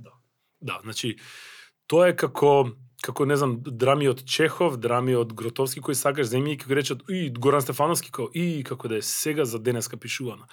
[0.61, 1.15] Да, значи
[1.89, 2.69] тоа е како
[3.01, 7.03] како не знам драми од Чехов, драми од Гротовски кои сакаш земји и ќе речат
[7.09, 10.49] и Горан Стефановски како и како да е сега за денеска пишувано.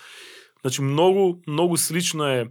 [0.61, 2.47] Значи многу многу слично е, е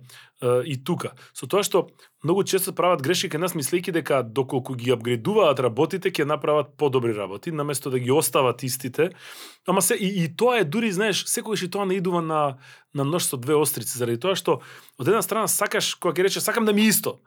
[0.66, 1.12] и тука.
[1.34, 1.88] Со тоа што
[2.24, 7.16] многу често прават грешки кај нас мислејќи дека доколку ги апгрейдуваат работите ќе направат подобри
[7.16, 9.10] работи наместо да ги остават истите.
[9.68, 12.58] Ама се и, и тоа е дури знаеш секогаш и тоа не идува на
[12.94, 14.62] на нож со две острици заради тоа што
[15.00, 17.20] од една страна сакаш кога ќе рече сакам да ми е исто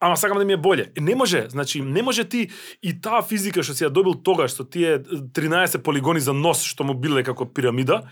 [0.00, 0.86] ама сакам да ми е боле.
[0.96, 2.48] Е, Не може, значи не може ти
[2.82, 6.84] и таа физика што си ја добил тогаш со тие 13 полигони за нос што
[6.84, 8.02] му биле како пирамида,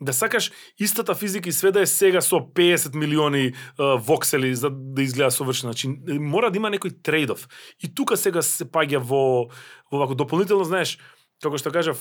[0.00, 4.70] да сакаш истата физика и све да е сега со 50 милиони е, воксели за
[4.70, 5.72] да изгледа совршено.
[5.72, 5.88] Значи
[6.20, 7.48] мора да има некој трейдов.
[7.82, 9.48] И тука сега се паѓа во
[9.92, 10.98] во вако дополнително знаеш
[11.42, 11.98] како што кажав,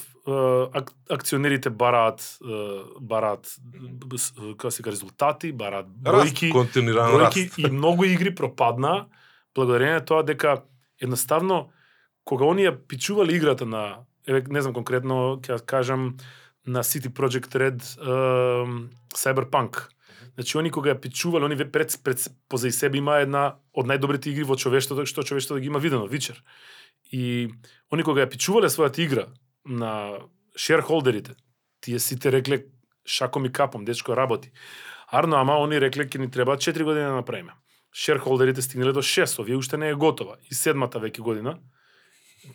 [0.74, 2.38] ак, акционерите бараат
[3.02, 3.46] бараат
[4.58, 7.58] како се резултати, бараат бројки, Раст, бројки раст.
[7.58, 9.06] и многу игри пропаднаа
[9.58, 10.64] благодарение тоа дека
[11.02, 11.72] едноставно
[12.24, 16.18] кога оние пичувале играта на еве не знам конкретно ќе кажам
[16.68, 19.90] на City Project Red э, Cyberpunk.
[20.36, 24.44] Значи они кога ја пичувале, они пред пред позади себе има една од најдобрите игри
[24.44, 26.44] во човештвото што човештвото ги има видено, вечер
[27.12, 27.50] И
[27.90, 29.28] они кога ја пичувале својата игра
[29.66, 30.20] на
[30.56, 31.34] шерхолдерите,
[31.82, 32.66] тие сите рекле
[33.06, 34.52] шаком и капом, дечко работи.
[35.08, 37.54] Арно, ама они рекле ќе ни треба 4 години да направиме.
[37.98, 40.36] Шерхолдерите стигнале до 6, овие уште не е готова.
[40.52, 41.58] И седмата веќе година.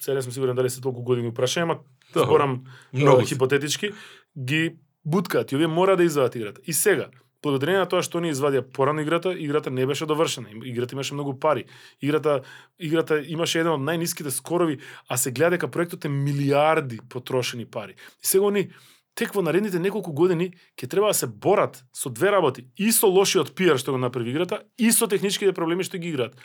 [0.01, 1.79] Сега не сум сигурен дали се толку години упрашање, ама
[2.15, 3.35] Да, зборам многу се.
[3.35, 3.91] хипотетички,
[4.39, 6.61] ги буткаат и овие мора да извадат играта.
[6.65, 7.09] И сега,
[7.43, 10.49] благодарение на тоа што они извадија порано играта, играта не беше довршена.
[10.65, 11.65] Играта имаше многу пари.
[12.03, 12.43] Играта
[12.79, 14.79] играта имаше еден од најниските скорови,
[15.09, 17.99] а се гледа дека проектот е милиарди потрошени пари.
[18.23, 18.71] И сега они
[19.15, 23.07] тек во наредните неколку години ќе треба да се борат со две работи, и со
[23.07, 26.37] лошиот пиар што го направи играта, и со техничките проблеми што ги играат.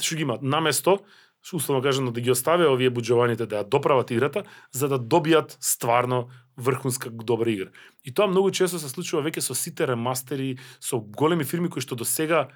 [0.00, 1.00] Што ги имаат наместо
[1.46, 4.42] што условно кажано да ги оставе овие буџованите да ја доправат играта
[4.74, 7.70] за да добијат стварно врхунска добра игра.
[8.02, 11.94] И тоа многу често се случува веќе со сите ремастери, со големи фирми кои што
[11.94, 12.48] до сега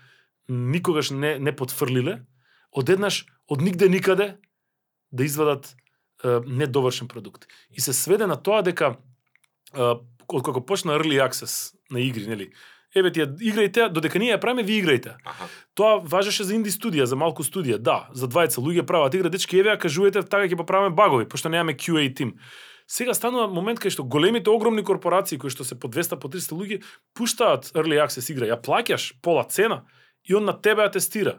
[0.49, 2.27] никогаш не не потфрлиле,
[2.73, 4.37] одеднаш од нигде никаде
[5.13, 5.77] да извадат
[6.25, 7.47] е, недовршен продукт.
[7.71, 8.97] И се сведе на тоа дека
[10.27, 12.51] кога почна early access на игри, нели?
[12.95, 15.15] Еве ти играјте, додека ние ја правиме, ви играјте.
[15.25, 15.47] Аха.
[15.79, 19.59] Тоа важеше за инди студија, за малку студија, да, за двајца луѓе прават игра, дечки
[19.59, 22.35] еве ја кажувате, така ќе поправиме багови, пошто немаме QA тим.
[22.91, 26.59] Сега станува момент кај што големите огромни корпорации кои што се по 200 по 300
[26.59, 26.81] луѓе
[27.15, 29.85] пуштаат early access игра, ја плаќаш пола цена
[30.27, 31.39] и он на тебе ја тестира.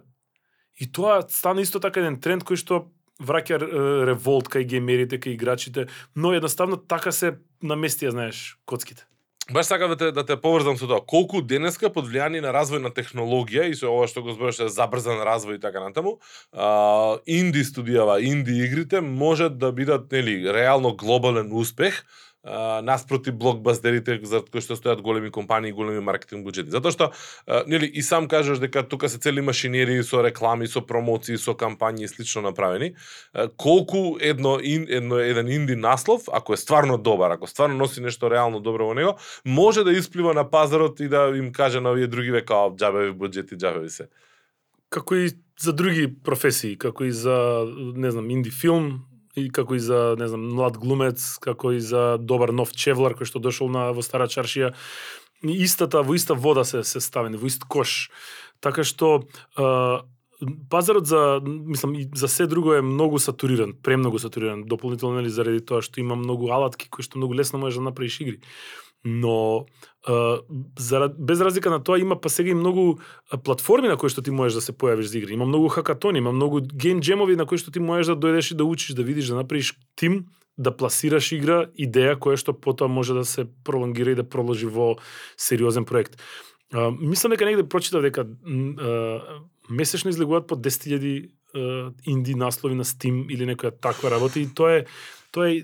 [0.79, 2.87] И тоа стана исто така еден тренд кој што
[3.21, 3.61] враќа
[4.09, 9.05] револт кај геймерите, кај играчите, но едноставно така се наместија, знаеш, коцките.
[9.51, 11.01] Баш сакам да те, да те поврзам со тоа.
[11.01, 15.19] Колку денеска под влијание на развој на технологија и со ова што го зборуваше забрзан
[15.25, 16.19] развој и така натаму,
[16.53, 22.05] а, инди студијава, инди игрите можат да бидат нели реално глобален успех
[22.43, 26.73] а, наспроти блокбастерите за кои што стојат големи компании, големи маркетинг буџети.
[26.73, 27.09] Затоа што
[27.45, 31.53] а, нели и сам кажеш дека тука се цели машинери со реклами, со промоции, со
[31.53, 32.95] кампањи и слично направени.
[33.33, 38.01] А, колку едно ин, едно еден инди наслов, ако е стварно добар, ако стварно носи
[38.01, 41.91] нешто реално добро во него, може да исплива на пазарот и да им каже на
[41.91, 44.09] овие други века џабеви буџети, џабеви се.
[44.89, 45.29] Како и
[45.61, 47.63] за други професии, како и за,
[47.95, 52.17] не знам, инди филм, и како и за, не знам, млад глумец, како и за
[52.19, 54.73] добар нов чевлар кој што дошол на во Стара Чаршија,
[55.43, 58.11] истата во иста вода се се ставени, во ист кош.
[58.61, 59.23] Така што
[59.55, 60.03] а,
[60.69, 65.61] пазарот за мислам и за се друго е многу сатуриран, премногу сатуриран, дополнително нели заради
[65.65, 68.39] тоа што има многу алатки кои што многу лесно можеш да направиш игри.
[69.05, 69.65] Но
[70.79, 72.97] зарад, без разлика на тоа има па сега и многу
[73.43, 75.33] платформи на кои што ти можеш да се појавиш за игри.
[75.33, 78.57] Има многу хакатони, има многу гейм джемови на кои што ти можеш да дојдеш и
[78.57, 80.25] да учиш, да видиш, да направиш тим,
[80.57, 84.97] да пласираш игра, идеја која што потоа може да се пролонгира и да проложи во
[85.37, 86.21] сериозен проект.
[86.99, 89.21] Мислам дека негде прочитав дека м,
[89.69, 91.29] месечно излегуваат по 10.000
[92.07, 94.85] инди наслови на Steam или некоја таква работа и тоа е
[95.31, 95.63] тоа е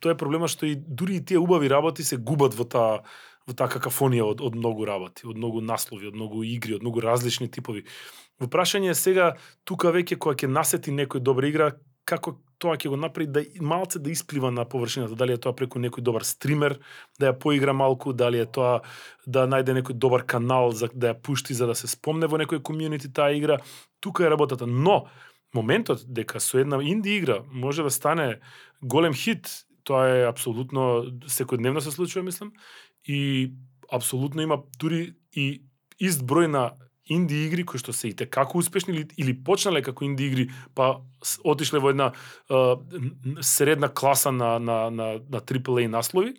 [0.00, 3.02] тоа е проблема што и дури и тие убави работи се губат во таа
[3.46, 7.00] во таа какафонија од, од многу работи, од многу наслови, од многу игри, од многу
[7.00, 7.84] различни типови.
[8.42, 9.28] Во прашање е сега,
[9.64, 11.70] тука веќе кога ќе насети некој добра игра,
[12.06, 15.80] како тоа ќе го направи да малце да исплива на површината, дали е тоа преку
[15.82, 16.78] некој добар стример,
[17.20, 18.80] да ја поигра малку, дали е тоа
[19.26, 22.62] да најде некој добар канал за да ја пушти за да се спомне во некој
[22.64, 23.60] комјунити таа игра.
[24.00, 25.06] Тука е работата, но
[25.54, 28.40] моментот дека со една инди игра може да стане
[28.82, 29.48] голем хит,
[29.84, 32.52] тоа е апсолутно секојдневно се случува, мислам,
[33.06, 33.52] и
[33.92, 35.62] апсолутно има дури и
[36.00, 36.72] ист број на
[37.06, 40.98] инди игри кои што се и како успешни или, или почнале како инди игри, па
[41.44, 42.12] отишле во една
[42.50, 42.76] а,
[43.40, 46.34] средна класа на, на, на, на AAA наслови,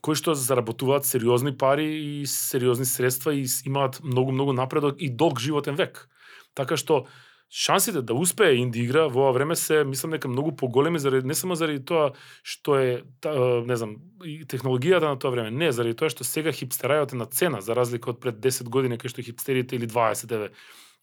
[0.00, 5.40] кои што заработуваат сериозни пари и сериозни средства и имаат многу многу напредок и долг
[5.40, 6.08] животен век.
[6.54, 7.06] Така што
[7.50, 11.34] шансите да успее инди игра во ова време се мислам дека многу поголеми заради не
[11.34, 13.34] само заради тоа што е та,
[13.66, 17.60] не знам технологијата на тоа време, не, заради тоа што сега хипстерајот е на цена
[17.60, 20.52] за разлика од пред 10 години кај што хипстерите или 20 еве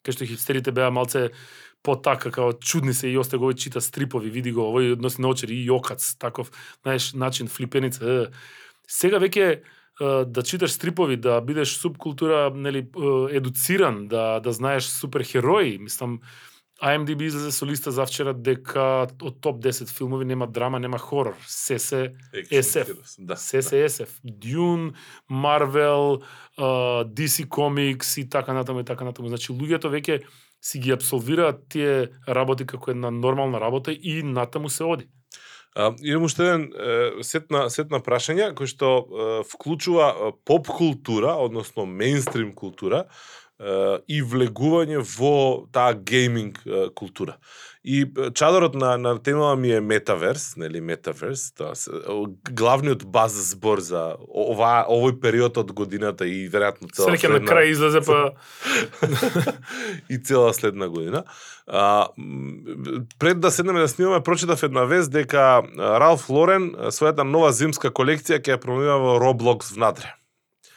[0.07, 1.33] кај што хипстерите беа малце
[1.83, 5.21] по така како чудни се и осте го овој чита стрипови, види го, овој носи
[5.21, 6.51] наочери и јокац, таков,
[6.83, 8.03] знаеш, начин флипеница.
[8.03, 8.27] е.
[8.87, 9.61] Сега веќе е,
[9.99, 12.87] да читаш стрипови, да бидеш субкултура, нели,
[13.31, 16.19] едуциран, да да знаеш суперхерои, мислам
[16.81, 21.33] IMDb излезе со листа завчера дека од топ 10 филмови нема драма, нема хорор.
[21.47, 22.13] Се се
[22.51, 22.93] SF.
[23.19, 23.35] Да.
[23.35, 24.09] се се SF.
[24.25, 24.93] Dune,
[25.31, 26.21] Marvel,
[26.57, 29.27] uh, DC Comics и така натаму и така натаму.
[29.27, 30.21] Значи луѓето веќе
[30.61, 35.09] си ги абсолвираат тие работи како една нормална работа и натаму се оди.
[35.77, 36.63] А, имам уште еден
[37.21, 38.87] сетна сет на сет на прашања кој што
[39.45, 43.05] вклучува поп култура, односно мејнстрим култура
[44.07, 46.59] и влегување во таа гейминг
[46.93, 47.37] култура.
[47.87, 51.71] И чадорот на на темава ми е метаверс, нели метаверс, тоа
[52.51, 57.71] главниот баз збор за ова овој период од годината и веројатно цела Среќа на крај
[57.71, 58.35] излезе па
[60.13, 61.23] и цела следна година.
[61.67, 62.07] А,
[63.19, 68.37] пред да седнеме да снимаме, прочитав една вест дека Ралф Лорен својата нова зимска колекција
[68.43, 70.11] ќе ја промива во Roblox внатре.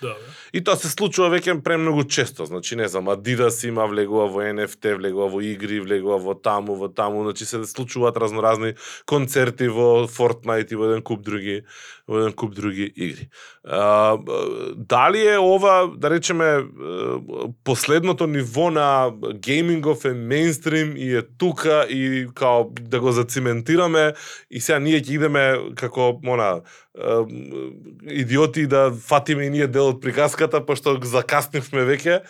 [0.00, 0.14] да.
[0.52, 2.46] И тоа се случува веќе премногу често.
[2.46, 6.88] Значи, не знам, Adidas има влегува во NFT, влегува во игри, влегува во таму, во
[6.88, 8.74] таму, значи се случуваат разноразни
[9.06, 11.62] концерти во Fortnite и во еден куп други,
[12.08, 13.28] во еден куп други игри.
[13.64, 14.18] А,
[14.76, 16.66] дали е ова, да речеме,
[17.64, 24.12] последното ниво на геймингов е мейнстрим и е тука и као да го зациментираме
[24.50, 25.44] и сега ние ќе идеме
[25.76, 26.62] како мона
[28.10, 32.22] идиоти да фатиме и ние дел од приказка врската, пошто закаснивме веќе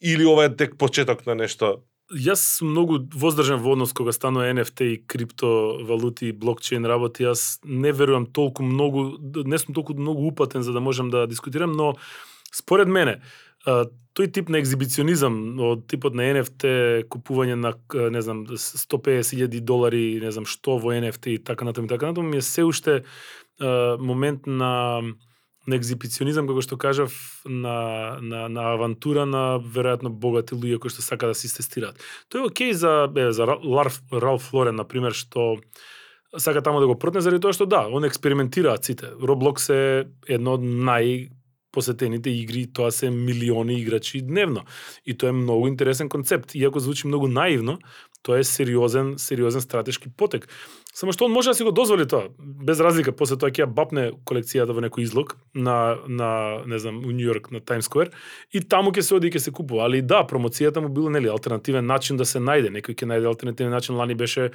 [0.00, 4.80] или ова е тек почеток на нешто Јас многу воздржан во однос кога станува NFT
[4.80, 7.26] и криптовалути и блокчейн работи.
[7.26, 11.72] Јас не верувам толку многу, не сум толку многу упатен за да можам да дискутирам,
[11.72, 11.96] но
[12.50, 13.20] според мене,
[13.66, 20.32] тој тип на екзибиционизам од типот на NFT, купување на, не знам, 150.000 долари, не
[20.32, 23.02] знам што во NFT и така натаму и така натаму, ми е се уште
[23.60, 25.02] момент на
[25.68, 31.04] на екзибиционизам, како што кажав, на, на, на авантура на веројатно богати луѓе кои што
[31.04, 32.00] сака да се тестираат.
[32.32, 35.58] Тоа е окей за, е, за Ралф, Ралф Лорен, например, што
[36.36, 39.12] сака таму да го протне заради тоа што да, он експериментираат сите.
[39.20, 41.28] Roblox е едно од нај
[41.72, 44.64] посетените игри, тоа се милиони играчи дневно.
[45.04, 46.54] И тоа е многу интересен концепт.
[46.54, 47.78] Иако звучи многу наивно,
[48.22, 50.48] тоа е сериозен, сериозен стратешки потек.
[50.98, 53.66] Само што он може да си го дозволи тоа, без разлика, после тоа ќе ја
[53.70, 56.30] бапне колекцијата во некој излог на, на
[56.66, 58.10] не знам, у Нью Йорк, на Таймс Сквер,
[58.50, 59.84] и таму ќе се оди и ќе се купува.
[59.86, 62.72] Али да, промоцијата му било, нели, алтернативен начин да се најде.
[62.74, 64.48] Некој ќе најде алтернативен начин, лани беше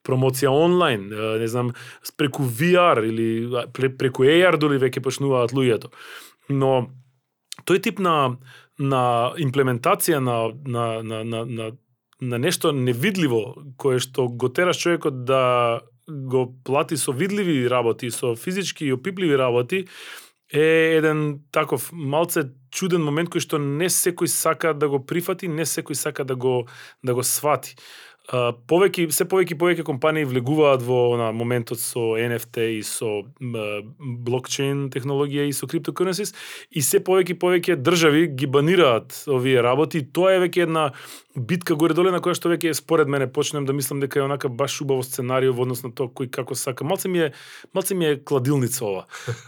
[0.00, 1.74] промоција онлайн, не знам,
[2.16, 3.28] преку VR или
[3.76, 5.92] преку AR доли веќе почнуваат луѓето.
[6.48, 6.88] Но
[7.68, 8.38] тој тип на
[8.80, 9.04] на
[9.36, 11.70] имплементација на на на на, на
[12.20, 18.34] на нешто невидливо кое што го тераш човекот да го плати со видливи работи, со
[18.36, 19.86] физички и опипливи работи,
[20.52, 25.62] е еден таков малце чуден момент кој што не секој сака да го прифати, не
[25.62, 26.66] секој сака да го
[27.06, 27.76] да го свати
[28.28, 35.48] повеќе се повеќе повеќе компании влегуваат во на моментот со NFT и со блокчейн технологија
[35.48, 36.34] и со криптокуренсис
[36.70, 40.90] и се повеќе повеќе држави ги банираат овие работи тоа е веќе една
[41.36, 44.48] битка горе доле на која што веќе според мене почнем да мислам дека е онака
[44.48, 46.84] баш убаво сценарио во однос на тоа кој како сака.
[46.84, 47.32] Малце ми е
[47.74, 49.04] малце ми е кладилница ова.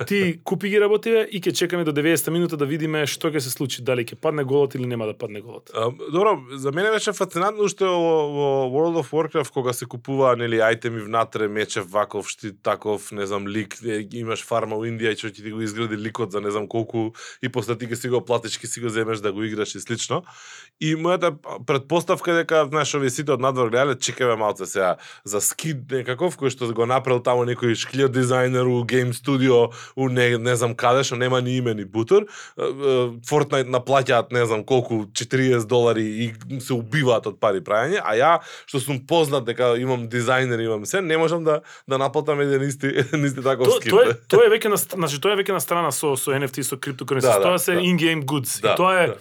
[0.09, 3.51] Ти купи ги работите и ќе чекаме до 90 минута да видиме што ќе се
[3.51, 5.71] случи, дали ќе падне голот или нема да падне голот.
[5.75, 10.37] А, добро, за мене беше фасцинантно уште во, во World of Warcraft кога се купува
[10.37, 13.77] нели ајтеми внатре, мечев, ваков, штит, таков, не знам, лик,
[14.13, 17.49] имаш фарма во Индија и што ти го изгради ликот за не знам колку и
[17.49, 20.23] после ти ќе си го платиш, ќе си го земеш да го играш и слично.
[20.81, 21.33] И мојата
[21.67, 26.51] предпоставка дека знаеш овие сите од надвор гледале чекаме малце сега за скид некаков кој
[26.51, 31.05] што го направил таму некој шклио дизајнер у гейм студио у не, не знам каде
[31.07, 32.27] што нема ни име ни бутер.
[32.59, 38.33] Fortnite наплаќаат не знам колку 40 долари и се убиваат од пари прајање, а ја
[38.67, 42.87] што сум познат дека имам дизајнер, имам се, не можам да да наплатам еден исти
[43.05, 43.91] еден исти таков то, скин.
[43.91, 46.63] Тоа е тоа е веќе на значи тоа е веќе на страна со со NFT
[46.63, 47.29] со криптокуренси.
[47.29, 47.81] Да, да, тоа се да.
[47.81, 48.61] in-game goods.
[48.63, 49.19] Да, и тоа е да.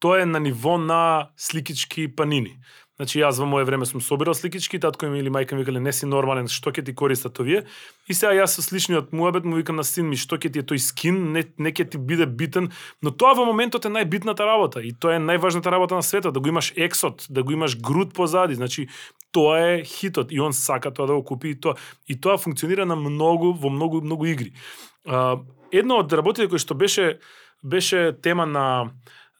[0.00, 2.58] тоа е на ниво на сликички панини.
[2.94, 5.90] Значи јас во мое време сум собирал сликички, татко ми или мајка ми викале не
[5.92, 7.64] си нормален, што ќе ти користат овие?
[8.06, 10.66] И сега јас со сличниот муабет му викам на син ми што ќе ти е
[10.66, 12.70] тој скин, не не ќе ти биде битен,
[13.02, 16.40] но тоа во моментот е најбитната работа и тоа е најважната работа на светот, да
[16.40, 18.86] го имаш ексот, да го имаш груд позади, значи
[19.32, 21.74] тоа е хитот и он сака тоа да го купи и тоа
[22.06, 24.54] и тоа функционира на многу во многу многу игри.
[25.02, 27.18] А, едно од работите кои што беше
[27.64, 28.92] беше тема на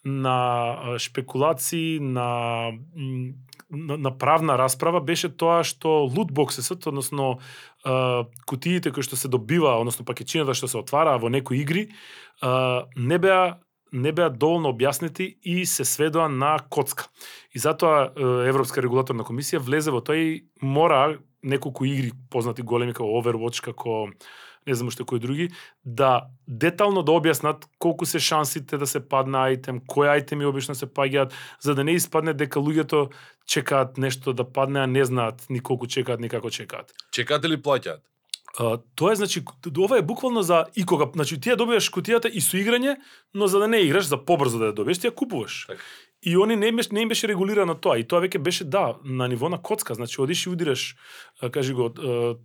[0.04, 2.72] на шпекулации, на,
[3.70, 7.38] на, на правна расправа беше тоа што лутбоксесот, односно
[8.46, 11.88] кутиите кои што се добива, односно пакетчината што се отвара во некои игри,
[12.96, 13.58] не беа
[13.94, 17.06] не беа доволно објаснети и се сведоа на коцка.
[17.54, 18.10] И затоа
[18.48, 24.08] Европска регулаторна комисија влезе во тоа и мора неколку игри познати големи како Overwatch, како
[24.66, 25.48] не знам уште кои други,
[25.84, 30.86] да детално да објаснат колку се шансите да се падне ајтем, кои ајтеми обично се
[30.86, 33.10] паѓаат, за да не испадне дека луѓето
[33.46, 36.92] чекаат нешто да падне, а не знаат ни колку чекаат, ни како чекаат.
[37.12, 38.00] Чекаат или плаќаат?
[38.54, 39.42] Uh, тоа е значи
[39.78, 42.96] ова е буквално за и кога значи ти ја добиваш кутијата и со играње,
[43.34, 45.66] но за да не играш за побрзо да ја добиеш, ти ја купуваш.
[45.66, 45.82] Так.
[46.26, 47.98] И они не беше, не им беше регулирано тоа.
[48.00, 49.94] И тоа веќе беше, да, на ниво на коцка.
[49.94, 50.96] Значи, одиш и удираш,
[51.52, 51.90] кажи го,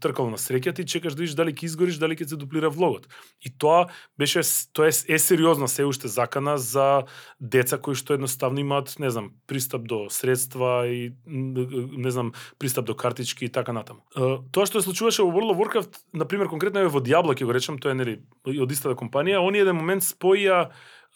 [0.04, 3.08] тркал на среќа, ти чекаш да видиш дали ќе изгориш, дали ќе се дуплира влогот.
[3.40, 3.88] И тоа
[4.20, 4.44] беше,
[4.76, 7.08] тоа е, е сериозна се уште закана за
[7.40, 12.96] деца кои што едноставно имаат, не знам, пристап до средства и, не знам, пристап до
[12.96, 14.04] картички и така натаму.
[14.52, 17.56] Тоа што се случуваше во World of Warcraft, например, конкретно е во Diablo, ќе го
[17.56, 20.68] речам, тоа е, нели, од истата компанија, они еден момент споија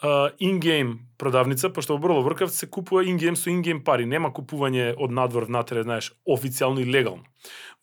[0.04, 4.96] ингейм продавница, пошто во World of Warcraft се купува ингейм со ингейм пари, нема купување
[5.00, 7.24] од надвор внатре, знаеш, официјално и легално.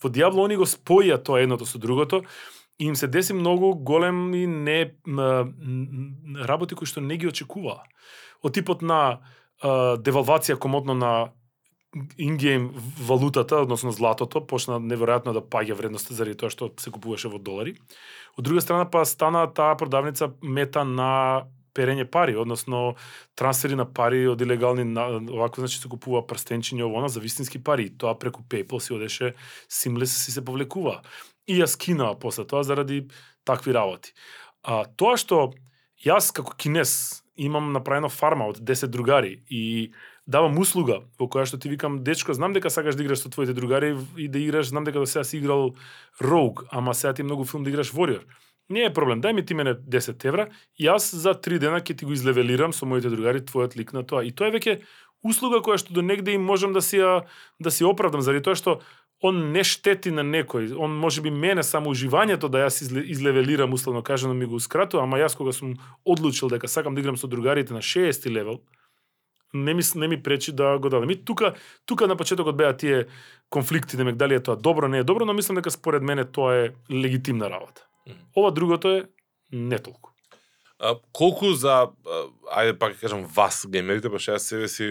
[0.03, 2.23] Во Diablo они го споја тоа едното со другото
[2.79, 4.93] и им се деси многу голем и не
[6.45, 7.85] работи кои што не ги очекува.
[8.43, 9.21] Од типот на
[9.61, 11.33] а, девалвација комотно на
[12.17, 17.41] ингейм валутата, односно златото, почна неверојатно да паѓа вредноста заради тоа што се купуваше во
[17.41, 17.75] долари.
[18.39, 22.95] Од друга страна па стана таа продавница мета на перење пари, односно
[23.39, 24.85] трансфери на пари од илегални
[25.31, 27.91] овако значи се купува прстенчиња ово за вистински пари.
[27.91, 29.35] Тоа преку PayPal си одеше
[29.69, 31.01] симлес си се повлекува.
[31.47, 33.09] И ја скинаа после тоа заради
[33.45, 34.15] такви работи.
[34.63, 35.51] А тоа што
[36.05, 39.93] јас како кинес имам направено фарма од 10 другари и
[40.27, 43.57] давам услуга во која што ти викам дечко знам дека сакаш да играш со твоите
[43.57, 45.73] другари и да играш знам дека до сега си играл
[46.21, 48.25] Rogue, ама сега ти многу филм да играш Warrior
[48.71, 50.47] Не е проблем, дај ми ти мене 10 евра,
[50.79, 54.23] јас за 3 дена ќе ти го излевелирам со моите другари твојот лик на тоа.
[54.23, 54.77] И тоа е веќе
[55.27, 57.27] услуга која што до негде им можам да си ја
[57.59, 58.79] да си оправдам заради тоа што
[59.21, 60.71] он не штети на некој.
[60.79, 65.19] Он може би мене само уживањето да јас излевелирам условно кажано ми го ускратува, ама
[65.19, 68.61] јас кога сум одлучил дека сакам да играм со другарите на 60 левел,
[69.53, 71.11] не ми не ми пречи да го дадам.
[71.11, 71.55] И тука
[71.87, 73.07] тука на почетокот беа тие
[73.51, 76.55] конфликти, демек дали е тоа добро, не е добро, но мислам дека според мене тоа
[76.55, 77.90] е легитимна работа.
[78.37, 79.05] Ова другото е
[79.53, 80.10] не толку.
[80.81, 81.91] А, колку за,
[82.49, 84.87] ајде пак ќе кажам, вас геймерите, пошто јас себе си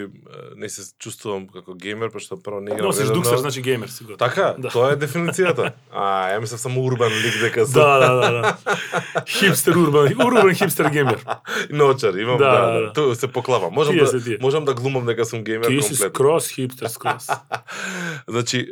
[0.56, 4.16] не се чувствувам како геймер, пошто прво не играм Носиш дуксер, значи геймер си го.
[4.16, 4.70] Така, Да.
[4.70, 5.72] тоа е дефиницијата.
[5.90, 9.24] А, ја мислев само урбан лик дека сум Да, да, да, да.
[9.26, 11.24] Хипстер урбан, урбан хипстер геймер.
[11.82, 13.14] ноќар, имам Да, да, да, да, да.
[13.14, 13.74] се поклапам.
[13.74, 17.26] Можам Тие да можам да глумам дека сум геймер Ти си скрос хипстер, скрос.
[18.28, 18.66] Значи,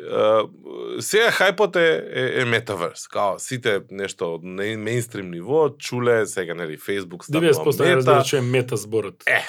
[1.00, 3.08] сега хајпот е, е, е метаверс.
[3.08, 8.38] Као, сите нешто од меинстрим ниво, чуле, сега, нели, Facebook станува 90% не разбира че
[8.38, 9.24] е мета зборот.
[9.26, 9.46] Е,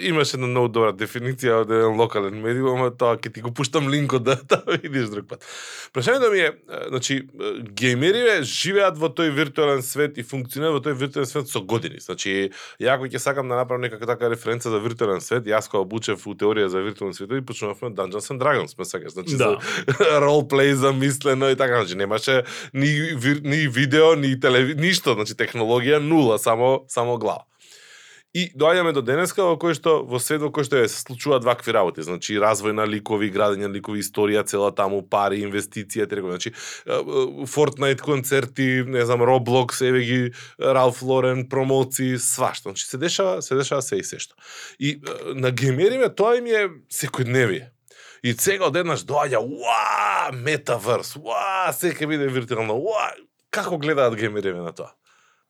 [0.00, 3.86] имаше една многу добра дефиниција од еден локален медиум, ама тоа ќе ти го пуштам
[3.86, 5.46] линкот да, да видиш друг пат.
[5.94, 6.50] Прашањето ми е,
[6.88, 7.20] значи,
[7.78, 12.02] геймериве живеат во тој виртуелен свет и функционираат во тој виртуелен свет со години.
[12.02, 12.50] Значи,
[12.82, 16.26] ја ако ќе сакам да направам некака така референца за виртуелен свет, јас кога обучев
[16.26, 19.14] у теорија за виртуелни светови, почнувавме од Dungeons and Dragons, ме сакаш.
[19.14, 19.54] Значи, Да.
[19.86, 22.42] за ролплей замислено и така, значи немаше
[22.74, 22.90] ни,
[23.42, 27.46] ни видео, ни телеви, ништо, значи технологија нула, само само глава.
[28.34, 31.44] И доаѓаме до денеска во кој што во свет во кој што е, се случуваат
[31.46, 36.32] вакви работи, значи развој на ликови, градење на ликови, историја цела таму, пари, инвестиција, терго,
[36.34, 36.50] значи
[37.52, 40.18] Fortnite концерти, не знам, Roblox, еве ги
[40.58, 42.72] Ralph Lauren промоции, свашто.
[42.72, 44.34] Значи се дешава, се дешава се и се што.
[44.82, 44.98] И
[45.30, 47.70] на геймериме тоа им е секојдневие.
[48.26, 53.12] И сега одеднаш доаѓа, уа, метаверс, уа, секој биде виртуелно, уа,
[53.54, 54.90] како гледаат геймериме на тоа?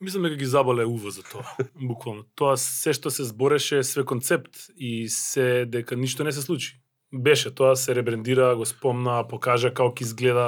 [0.01, 2.25] Мислам дека ги заболе уво за тоа, буквално.
[2.35, 6.81] Тоа се што се збореше све концепт и се дека ништо не се случи.
[7.15, 10.47] Беше тоа, се ребрендира, го спомна, покажа како ќе изгледа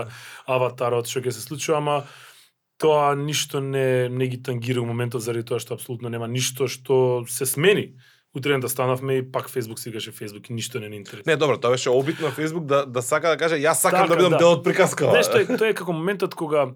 [0.51, 2.03] аватарот, што ќе се случи, ама
[2.79, 7.25] тоа ништо не, не ги тангира у моментот заради тоа што апсолутно нема ништо што
[7.31, 7.95] се смени.
[8.37, 11.31] Утре да станавме и пак Facebook си каже Facebook и ништо не ни интересува.
[11.31, 14.09] Не, добро, тоа беше обид на Facebook да да сака да каже јас сакам Така,
[14.09, 14.39] да бидам да.
[14.39, 15.11] дел од приказкава.
[15.11, 16.75] Знаеш, тоа е, тоа е како моментот кога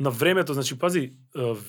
[0.00, 1.10] на времето, значи пази,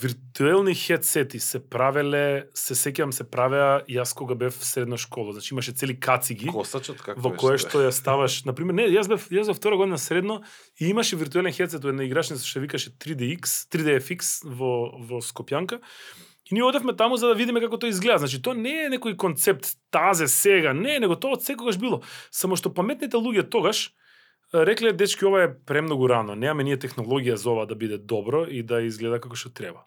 [0.02, 5.54] виртуелни хедсети се правеле, се сеќавам се правеа јас кога бев в средна школа, значи
[5.56, 9.30] имаше цели кациги Косачот како во кое што ја ставаш, на пример, не, јас бев
[9.32, 10.42] јас во втора година средно
[10.76, 15.80] и имаше виртуелен хедсет од една играчница што викаше 3DX, 3DFX во во Скопјанка.
[16.52, 18.28] И ние одевме таму за да видиме како тоа изгледа.
[18.28, 22.04] Значи тоа не е некој концепт тазе сега, не, него тоа од секогаш било.
[22.32, 23.92] Само што паметните луѓе тогаш
[24.54, 28.64] рекле дечки ова е премногу рано, немаме ние технологија за ова да биде добро и
[28.64, 29.84] да изгледа како што треба.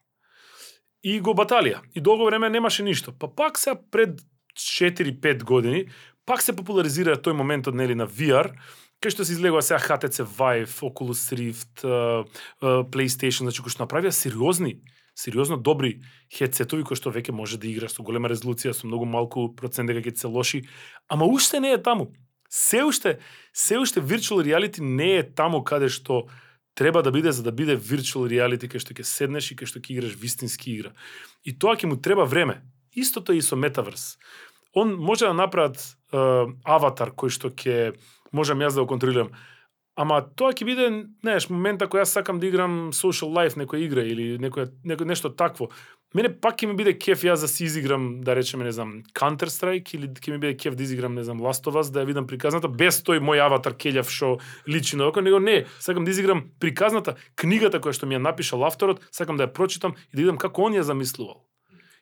[1.02, 1.80] И го баталија.
[1.94, 3.12] И долго време немаше ништо.
[3.12, 4.20] Па пак се пред
[4.56, 5.86] 4-5 години
[6.30, 8.52] пак се популаризира тој моментот нели на VR,
[9.02, 12.22] кај што се излегува сега HTC Vive, Oculus Rift, uh,
[12.62, 14.76] uh, PlayStation, значи кои што направија сериозни,
[15.18, 15.98] сериозно добри
[16.30, 20.04] хедсетови кои што веќе може да играш со голема резолуција, со многу малку процент дека
[20.06, 20.62] ќе се лоши,
[21.08, 22.12] ама уште не е таму.
[22.50, 23.18] Се уште,
[23.54, 26.26] се уште virtual reality не е таму каде што
[26.74, 29.78] треба да биде за да биде virtual reality кај што ќе седнеш и кај што
[29.78, 30.90] ќе играш вистински игра.
[31.46, 32.62] И тоа ќе му треба време.
[32.90, 34.18] Истото е и со метаверс.
[34.74, 36.18] Он може да направат е,
[36.66, 37.94] аватар кој што ќе
[38.34, 39.30] можам јас да го контролирам.
[40.00, 40.84] Ама тоа ќе биде,
[41.20, 45.28] знаеш, момента кој јас сакам да играм social life некоја игра или некоја, некој нешто
[45.28, 45.68] такво.
[46.16, 49.52] Мене пак ќе ми биде кеф јас да си изиграм, да речеме, не знам, Counter
[49.52, 52.08] Strike или ќе ми биде кеф да изиграм, не знам, Last of Us, да ја
[52.08, 56.16] видам приказната без тој мој аватар келјав што личи на око, него не, сакам да
[56.16, 60.24] изиграм приказната, книгата која што ми ја напишал авторот, сакам да ја прочитам и да
[60.24, 61.44] видам како он ја замислувал.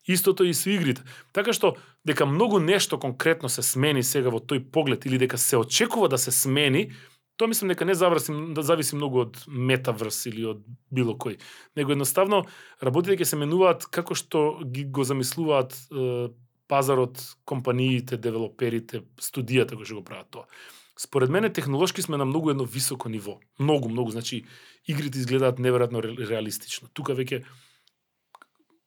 [0.06, 1.02] Истото и со игрите.
[1.34, 1.74] Така што
[2.06, 6.16] дека многу нешто конкретно се смени сега во тој поглед или дека се очекува да
[6.16, 6.94] се смени,
[7.38, 11.38] тоа мислам дека не зависи, да зависи многу од метаврс или од било кој.
[11.78, 12.42] Него едноставно
[12.82, 16.28] работите ќе се менуваат како што ги го замислуваат е,
[16.68, 20.50] пазарот, компаниите, девелоперите, студијата кои што го прават тоа.
[20.98, 23.38] Според мене технолошки сме на многу едно високо ниво.
[23.58, 24.44] Многу, многу, значи
[24.84, 26.90] игрите изгледаат неверојатно реалистично.
[26.92, 27.44] Тука веќе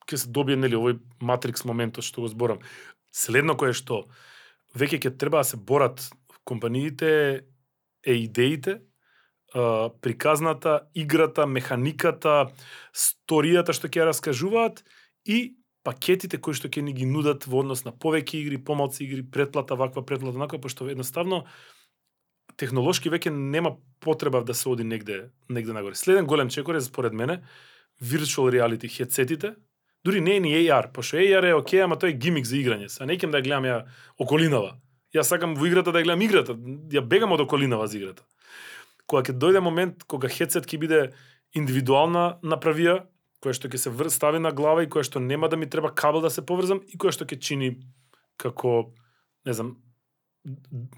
[0.04, 2.60] ќе се добие нели овој матрикс моментот што го зборам.
[3.16, 4.04] Следно кое што
[4.76, 6.04] веќе ќе треба да се борат
[6.44, 7.48] компаниите
[8.06, 8.80] е идеите,
[9.54, 12.52] а, приказната, играта, механиката,
[12.94, 14.84] сторијата што ќе ја раскажуваат
[15.24, 19.22] и пакетите кои што ќе ни ги нудат во однос на повеќе игри, помалци игри,
[19.22, 21.44] претплата ваква, претплата онаква, пошто едноставно
[22.56, 25.94] технолошки веќе нема потреба да се оди негде негде нагоре.
[25.94, 27.42] Следен голем чекор е според мене
[28.02, 29.54] virtual reality хедсетите,
[30.04, 32.88] дури не е ни AR, пошто AR е окей, ама тој е гимик за играње.
[32.88, 33.84] Са не да ја гледам ја
[34.18, 34.78] околинава.
[35.12, 36.56] Јас сакам во играта да ја гледам играта,
[36.92, 38.24] ја бегам од околинава за играта.
[39.06, 41.00] Кога ќе дојде момент кога хедсет ќе биде
[41.52, 43.02] индивидуална направија,
[43.44, 44.08] која што ќе се вр...
[44.10, 46.96] стави на глава и која што нема да ми треба кабел да се поврзам и
[46.96, 47.74] која што ќе чини
[48.40, 48.94] како,
[49.44, 49.76] не знам,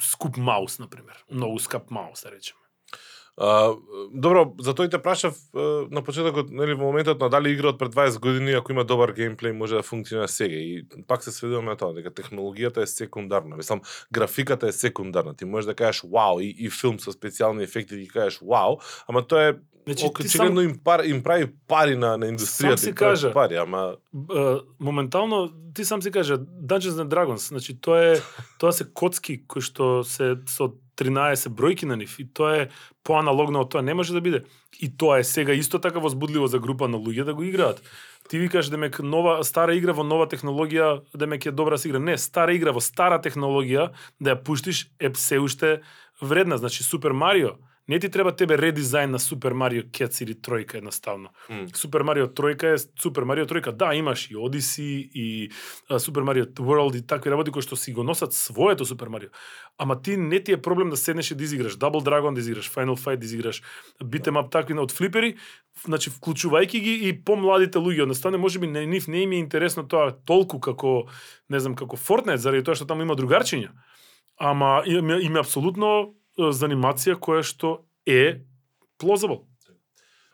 [0.01, 1.25] скуп маус, например.
[1.31, 2.64] Многу скап маус, да речеме.
[3.37, 3.75] А,
[4.15, 5.35] добро, за тој те прашав
[5.91, 9.11] на почетокот, нели во моментот на дали игра од пред 20 години ако има добар
[9.13, 13.57] геймплей може да функционира сега и пак се сведуваме на тоа дека технологијата е секундарна.
[13.57, 13.81] Мислам,
[14.13, 15.35] графиката е секундарна.
[15.35, 18.79] Ти можеш да кажеш вау и, и филм со специјални ефекти и кажеш вау,
[19.09, 19.55] ама тоа е
[19.87, 22.77] Значи, ти очигледно им, пар, им прави пари на, на индустријата.
[22.77, 23.33] си и прави кажа.
[23.33, 28.17] Пари, ама Б- моментално ти сам си кажа Dungeons and Dragons, значи тоа е
[28.59, 32.69] тоа се коцки кои што се со 13 бројки на нив и тоа е
[33.05, 34.45] поаналогно од тоа не може да биде.
[34.81, 37.83] И тоа е сега исто така возбудливо за група на луѓе да го играат.
[38.29, 41.99] Ти викаш демек нова стара игра во нова технологија, демек е добра игра.
[41.99, 43.91] Не, стара игра во стара технологија
[44.21, 45.81] да ја пуштиш е се уште
[46.23, 47.59] вредна, значи Супер Марио.
[47.89, 51.29] Не ти треба тебе редизајн на Супер Марио Cats или Тројка едноставно.
[51.77, 53.73] Супер Марио Тројка е Супер Марио Тројка.
[53.77, 55.51] Да, имаш и Одиси и
[55.99, 59.29] Супер Марио World и такви работи кои што си го носат своето Супер Марио.
[59.79, 62.73] Ама ти не ти е проблем да седнеш и да изиграш Double Dragon, да изиграш
[62.73, 63.63] Final Fight, да изиграш
[64.01, 65.37] Beat 'em up такви од флипери,
[65.85, 70.17] значи вклучувајќи ги и помладите луѓе, одностане можеби не нив не им е интересно тоа
[70.25, 71.05] толку како
[71.51, 73.77] не знам како Fortnite заради тоа што таму има другарчиња.
[74.39, 77.75] Ама има, има апсолутно Э, за анимација која што
[78.07, 78.43] е
[78.99, 79.45] plausible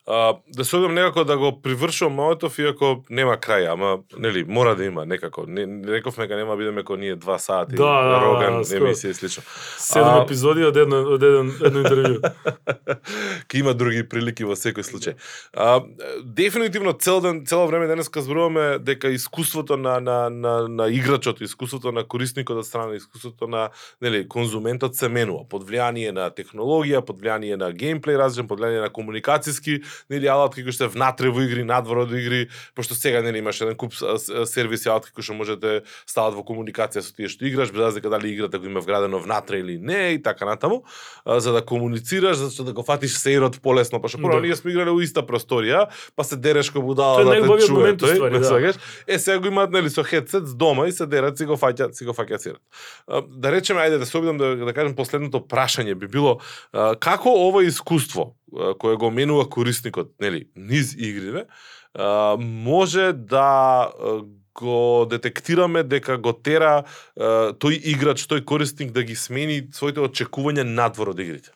[0.06, 4.76] а, да се одам некако да го привршувам моето, иако нема крај, ама нели мора
[4.76, 5.44] да има некако.
[5.46, 8.80] Не, рековме дека нема бидеме како ние два сати Да, да, да, Роган скоро.
[8.90, 9.42] емисија и слично.
[9.78, 12.32] Седум А- епизоди од едно од еден едно интервју.
[13.48, 15.14] Ке има други прилики во секој случај.
[15.54, 15.80] А,
[16.24, 21.92] дефинитивно цел ден, цело време денес зборуваме дека искуството на, на, на, на играчот, искуството
[21.92, 23.68] на корисникот од страна, искуството на
[24.02, 28.80] нели, конзументот се менува под влијание на технологија, под влијание на геймплей различен, под влијание
[28.80, 29.80] на комуникацијски
[30.10, 33.60] нели алатки кои што е внатре во игри, надвор од игри, пошто сега нели имаш
[33.60, 37.80] еден куп сервиси алатки кои што можете стават во комуникација со тие што играш, без
[37.80, 40.82] разлика дали играта го има вградено внатре или не и така натаму,
[41.26, 44.40] за да комуницираш, за да го фатиш сеирот полесно, пошто прво Да.
[44.40, 48.12] ние сме играле у иста просторија, па се дереш ко будала да те чуе тој,
[48.12, 48.48] уствари, ме да.
[48.48, 48.78] сваќаш?
[49.06, 52.04] Е сега го имаат нели со хедсет дома и се дерат си го фаќаат, си
[52.04, 52.62] го фаќаат сеирот.
[53.28, 56.38] Да речеме ајде да се обидам да да кажем последното прашање би било
[57.00, 61.46] како ова искуство кој кое го менува корисникот, нели, низ игрите,
[62.38, 63.90] може да
[64.54, 66.84] го детектираме дека го тера
[67.16, 71.54] тој играч, тој корисник да ги смени своите очекувања надвор од игрите.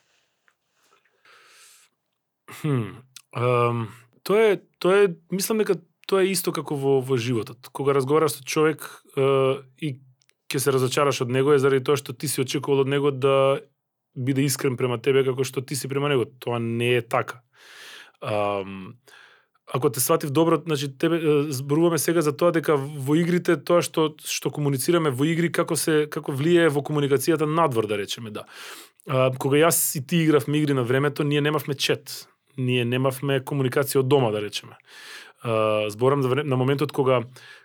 [2.61, 3.03] Хм.
[3.35, 3.89] Um,
[4.23, 7.69] тоа е тоа е мислам дека тоа е исто како во во животот.
[7.73, 8.87] Кога разговараш со човек
[9.17, 9.99] е, и
[10.53, 13.61] ќе се разочараш од него е заради тоа што ти си очекувал од него да
[14.17, 16.25] биде искрен према тебе како што ти си према него.
[16.39, 17.43] Тоа не е така.
[18.23, 18.95] Um,
[19.73, 24.13] ако те сватив добро, значи тебе зборуваме сега за тоа дека во игрите тоа што
[24.21, 28.45] што комуницираме во игри како се како влијае во комуникацијата надвор да речеме да.
[29.09, 32.29] А, кога јас и ти игравме игри на времето, ние немавме чет.
[32.57, 34.77] Ние немавме комуникација од дома да речеме.
[35.43, 37.25] А, зборам за време, на моментот кога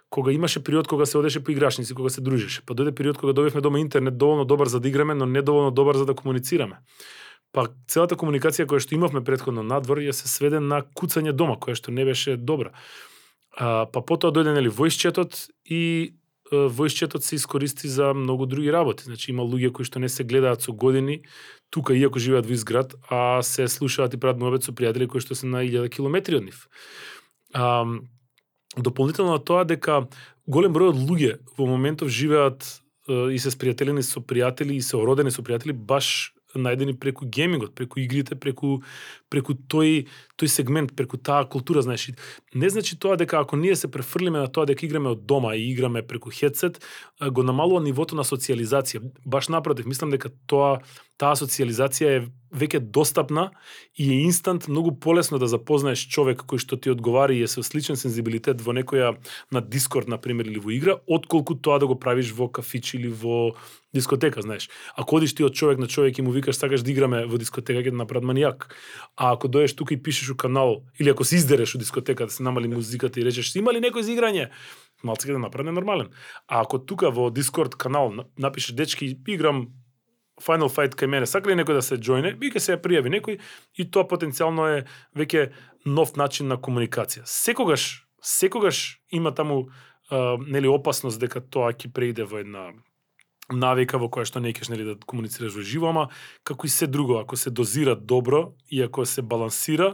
[0.10, 2.62] кога имаше период кога се одеше по играшници, кога се дружеше.
[2.66, 5.72] Па дојде период кога добивме дома интернет доволно добар за да играме, но не доволно
[5.72, 6.80] добар за да комуницираме.
[7.53, 11.78] Па целата комуникација која што имавме предходно надвор ја се сведе на куцање дома, која
[11.78, 12.74] што не беше добра.
[13.57, 16.14] А, па потоа дојде нели војсчетот и
[16.51, 19.03] војсчетот се искористи за многу други работи.
[19.05, 21.22] Значи има луѓе кои што не се гледаат со години
[21.70, 25.36] тука иако живеат во изград, а се слушаат и прават муабет со пријатели кои што
[25.36, 26.68] се на 1000 километри од нив.
[27.53, 27.86] А,
[28.84, 30.07] дополнително на тоа дека
[30.47, 32.65] голем број од луѓе во моментов живеат
[33.09, 37.99] и се спријателени со пријатели и се ородени со пријатели баш најдени преку геймингот, преку
[38.01, 38.82] игрите, преку
[39.30, 40.07] преку тој
[40.41, 42.09] тој сегмент, преку таа култура, знаеш.
[42.55, 45.69] Не значи тоа дека ако ние се префрлиме на тоа дека играме од дома и
[45.69, 46.82] играме преку хедсет,
[47.21, 49.03] го намалува нивото на социјализација.
[49.25, 50.80] Баш напротив, мислам дека тоа
[51.20, 53.49] таа социализација е веќе достапна
[53.93, 57.61] и е инстант многу полесно да запознаеш човек кој што ти одговара и е со
[57.63, 59.11] сличен сензибилитет во некоја
[59.51, 63.11] на Дискорд на пример или во игра, отколку тоа да го правиш во кафич или
[63.11, 63.53] во
[63.93, 64.70] дискотека, знаеш.
[64.95, 67.84] Ако одиш ти од човек на човек и му викаш сакаш да играме во дискотека
[67.84, 68.70] ќе те направат манијак.
[69.17, 72.32] А ако доеш тука и пишеш у канал или ако се издереш у дискотека да
[72.32, 74.49] се намали музиката и речеш има ли некој за играње?
[75.03, 76.09] Малце ќе да направи нормален.
[76.47, 79.67] А ако тука во Дискорд канал напишеш дечки играм
[80.43, 83.13] Final Fight кај мене, сака ли некој да се джојне, би ќе се ја пријави
[83.17, 83.39] некој
[83.75, 84.83] и тоа потенцијално е
[85.15, 85.49] веќе
[85.85, 87.25] нов начин на комуникација.
[87.25, 89.69] Секогаш, секогаш има таму
[90.09, 92.69] а, нели опасност дека тоа ќе преиде во една
[93.49, 96.09] навика во која што не кеш нели да комуницираш во живо, ама
[96.43, 99.93] како и се друго, ако се дозира добро и ако се балансира,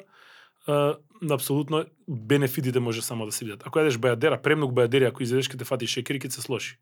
[0.67, 0.95] а,
[1.31, 3.63] апсолутно бенефитите може само да се видат.
[3.65, 6.77] Ако јадеш бајадера, премногу бајадери, ако изедеш ке те фати шекери, ќе се слоши.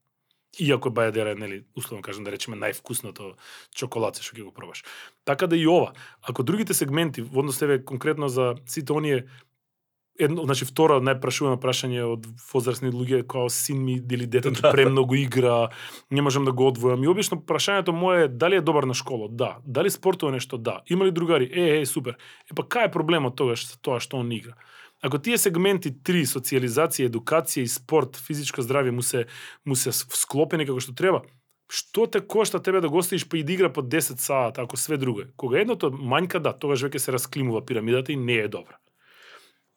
[0.60, 3.34] Иако бајадера е, нели, условно кажам да речеме највкусното
[3.74, 4.84] чоколадце што ќе го пробаш.
[5.26, 5.94] Така да и ова.
[6.22, 9.26] Ако другите сегменти, во однос еве конкретно за сите оние
[10.20, 14.72] едно, значи втора најпрашувано прашање од возрастни луѓе како син ми или детето Да.
[14.72, 15.70] премногу игра,
[16.12, 17.04] не можам да го одвојам.
[17.04, 19.28] И обично прашањето мое е дали е добар на школа?
[19.30, 19.58] Да.
[19.66, 20.58] Дали спортува нешто?
[20.58, 20.82] Да.
[20.90, 21.50] Има ли другари?
[21.54, 22.18] Е, е, супер.
[22.52, 24.54] Е па кај е проблемот тогаш со тоа што он игра?
[25.04, 29.26] Ако тие сегменти три, социализација, едукација и спорт, физичко здравје му се
[29.68, 31.20] му се склопени како што треба,
[31.68, 34.78] што те кошта тебе да го оставиш па и да игра по 10 сата, ако
[34.78, 35.32] све друго е?
[35.36, 38.80] Кога едното мањка, да, тогаш веќе се расклимува пирамидата и не е добра.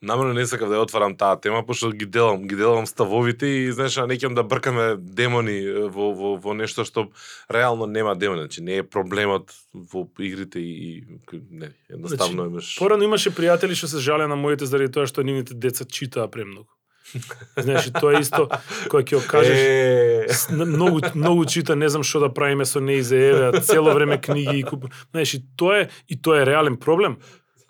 [0.02, 3.72] Намерно не сакав да ја отварам таа тема, пошто ги делам, ги делам ставовите и
[3.72, 5.56] знаеш, не ќе да бркаме демони
[5.88, 7.08] во, во, во нешто што
[7.48, 12.76] реално нема демони, значи не е проблемот во игрите и, и не, едноставно Значи, имаш
[12.78, 16.68] Порано имаше пријатели што се жалеа на моите заради тоа што нивните деца читаа премногу.
[17.56, 18.50] Знаеш, тоа е исто
[18.92, 23.16] кој ќе кажеш Е, многу многу чита, не знам што да правиме со неи за
[23.16, 24.90] еве, цело време книги и куп.
[25.16, 27.16] Знаеш, и тоа е и тоа е реален проблем.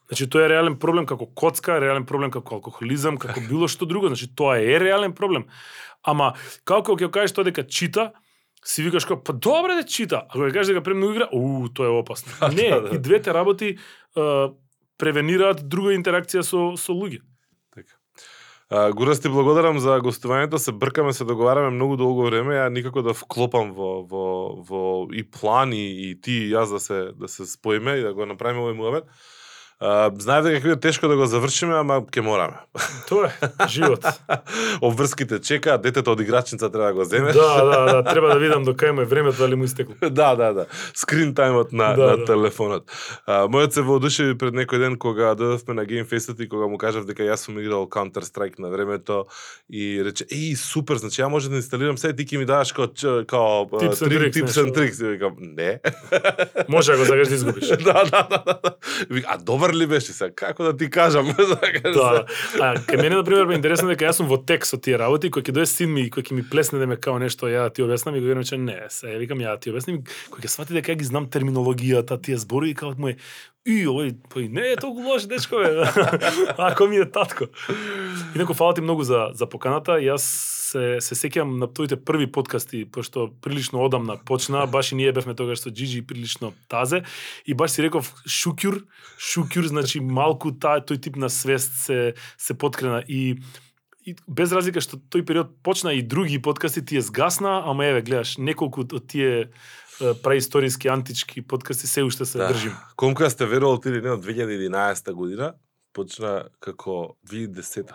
[0.09, 4.11] Значи тоа е реален проблем како коцка, реален проблем како алкохолизам, како било што друго,
[4.13, 5.49] значи тоа е реален проблем.
[6.07, 6.35] Ама
[6.65, 8.13] како ќе кажеш тоа дека чита,
[8.67, 11.91] си викаш како, па добре да чита, ако ќе кажеш дека премногу игра, уу, тоа
[11.91, 12.33] е опасно.
[12.59, 12.95] Не, Да, да.
[12.95, 13.79] и двете работи
[14.15, 14.53] а,
[14.99, 17.23] превенираат друга интеракција со со луѓе.
[18.69, 23.03] А, Гурас ти благодарам за гостувањето, се бркаме, се договараме многу долго време, ја никако
[23.03, 24.25] да вклопам во, во,
[24.67, 24.81] во
[25.15, 28.65] и план и, ти и јас да се, да се споиме и да го направиме
[28.65, 29.07] овој муабет.
[29.77, 32.57] Знаев дека ќе биде тешко да го завршиме, ама ќе мораме.
[33.11, 34.07] Тоа е живот.
[34.81, 37.33] Обврските чекаат, детето од играчница треба да го земе.
[37.33, 39.95] да, да, да, треба да видам до кај му е времето дали му истекло.
[40.01, 40.67] да, да, да.
[40.95, 42.25] Скрин таймот на, Да, на да.
[42.25, 42.89] телефонот.
[43.27, 46.79] А, мојот се воодушеви пред некој ден кога дојдовме на Game Fest и кога му
[46.79, 49.27] кажав дека јас сум играл Counter Strike на времето
[49.69, 52.89] и рече еј супер, значи ја може да инсталирам се ти ќе ми дадеш као
[53.29, 55.05] као Tips and tricks, tips and tricks.
[55.05, 55.81] И викам не.
[56.69, 57.69] Може ако сакаш да изгубиш.
[57.85, 58.61] да, да, да, да.
[59.11, 61.27] Вика, а добар фрли беше се, Како да ти кажам?
[61.37, 62.25] да.
[62.61, 65.31] А кај мене на пример бе интересно дека јас сум во тек со тие работи,
[65.33, 67.85] кој ќе дое син ми кој ќе ми плесне да ме као нешто ја ти
[67.85, 70.93] објаснам и го че не, се ја викам ја ти објаснам, кој ќе свати дека
[70.93, 73.17] ја ги знам терминологијата, тие збори, и као му е
[73.67, 75.83] И овој, па и не е толку лош дечко бе.
[76.69, 77.49] Ако ми е татко.
[78.35, 79.99] Инаку фала ти многу за за поканата.
[79.99, 85.13] Јас се се сеќавам на твоите први подкасти, пошто прилично одамна почна, баш и ние
[85.13, 87.03] бевме тогаш со Джиджи прилично тазе
[87.47, 88.83] и баш си реков шукјур,
[89.19, 93.39] шукјур значи малку таа тој тип на свест се се подкрена и
[94.07, 98.39] и без разлика што тој период почна и други подкасти тие сгасна, ама еве гледаш
[98.39, 99.51] неколку од тие
[100.23, 102.49] праисториски антички подкасти се уште се Да.
[102.53, 102.73] држим.
[102.97, 105.55] Комка сте верувал или не од 2011 година,
[105.93, 107.95] почна како 2010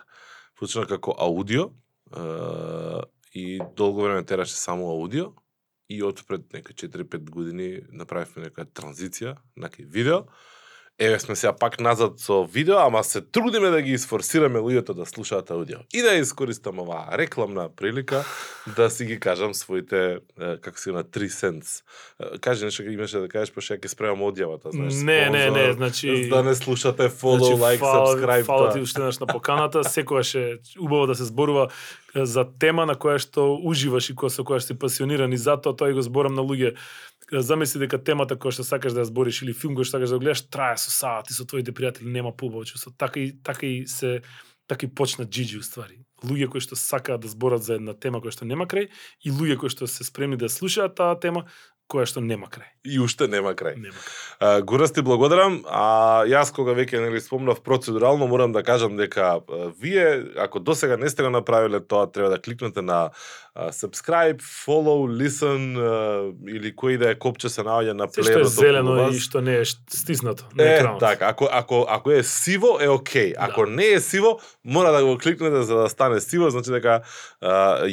[0.59, 1.69] почна како аудио
[2.13, 3.01] е,
[3.33, 5.31] и долго време тераше само аудио
[5.89, 10.23] и од пред нека 4-5 години направивме нека транзиција на видео.
[10.99, 15.05] Еве сме сега пак назад со видео, ама се трудиме да ги изфорсираме луѓето да
[15.05, 15.77] слушаат аудио.
[15.93, 18.23] И да искористам оваа рекламна прилика
[18.75, 20.19] да си ги кажам своите,
[20.61, 21.81] како си на 3 cents.
[22.39, 24.93] Кажи нешто имаше да кажеш, пошто ја ќе спремам одјавата, знаеш.
[24.93, 28.43] Не, не, не, спонзор, значи да не слушате follow, Значи, like, фала- subscribe.
[28.45, 28.73] Фала да.
[28.73, 29.83] ти уште на поканата.
[29.83, 31.67] Секогаш е убаво да се зборува
[32.15, 35.73] за тема на која што уживаш и која со која што си пасиониран и затоа
[35.73, 36.75] тоа и го зборам на луѓе.
[37.31, 40.17] Замисли дека темата која што сакаш да ја збориш или филм кој што сакаш да
[40.19, 43.87] го гледаш трае со сати со твоите пријатели, нема поубаво Со Така и така и
[43.87, 44.21] се
[44.67, 46.03] така и почна Джиджи уствари.
[46.23, 48.89] Луѓе кои што сакаат да зборат за една тема која што нема крај
[49.23, 51.47] и луѓе кои што се спремни да слушаат таа тема
[51.87, 52.67] која што нема крај.
[52.83, 53.75] И уште нема крај.
[53.75, 53.93] Нема.
[54.39, 59.21] А, Гурас ти благодарам, а јас кога веќе нели спомнав процедурално морам да кажам дека
[59.21, 59.41] а,
[59.79, 60.05] вие
[60.37, 63.09] ако досега не сте го направиле тоа треба да кликнете на
[63.53, 65.89] а, subscribe, follow, listen а,
[66.47, 69.15] или кој да е копче се наоѓа на Се што е плеерот зелено вас.
[69.15, 70.99] и што не е стиснато на Е, екранот.
[70.99, 73.33] така, ако, ако, ако е сиво, е окей.
[73.37, 73.71] Ако Да.
[73.71, 77.01] не е сиво, мора да го кликнете за да стане сиво, значи дека
[77.43, 77.85] uh,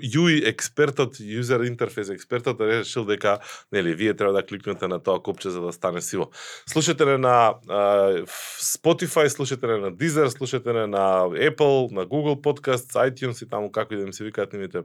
[0.00, 3.38] UI експертот, user interface експертот е решил дека
[3.72, 6.30] нели вие треба да кликнете на тоа копче за да стане сиво.
[6.66, 8.24] Слушате не на uh,
[8.60, 13.72] Spotify, слушате не на Deezer, слушате не на Apple, на Google Podcasts, iTunes и таму
[13.72, 14.82] како и да им се викаат нивните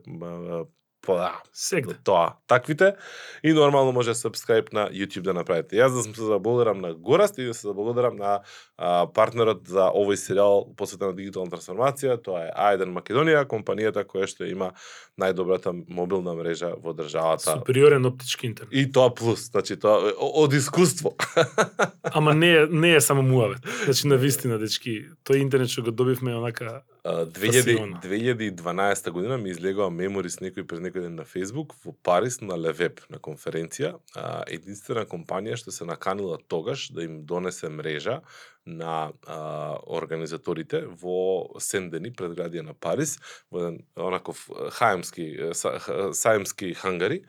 [1.01, 1.95] по да, Сегде.
[2.03, 2.95] тоа таквите
[3.43, 5.75] и нормално може subscribe на YouTube да направите.
[5.80, 8.39] Јас да се заблагодарам на Гораст и да се заблагодарам на
[8.77, 14.27] а, партнерот за овој серијал посветен на дигитална трансформација, тоа е Ајден Македонија, компанијата која
[14.27, 14.73] што има
[15.20, 17.57] најдобрата мобилна мрежа во државата.
[17.59, 18.74] Супериорен оптички интернет.
[18.74, 21.15] И тоа плюс, значи тоа од искуство.
[22.03, 23.59] Ама не е, не е само муавет.
[23.86, 27.99] Значи на вистина дечки, тој интернет што го добивме онака А, 2000, Фасиона.
[28.03, 32.99] 2012 година ми излегува меморис некој пред некој ден на Facebook во Париз на Левеб
[33.09, 33.95] на конференција.
[34.51, 38.20] Единствена компанија што се наканила тогаш да им донесе мрежа
[38.70, 43.17] на а, организаторите во Сендени, предградија на Париз,
[43.51, 44.47] во еден онаков
[44.78, 47.24] хаемски, са- саемски хангари,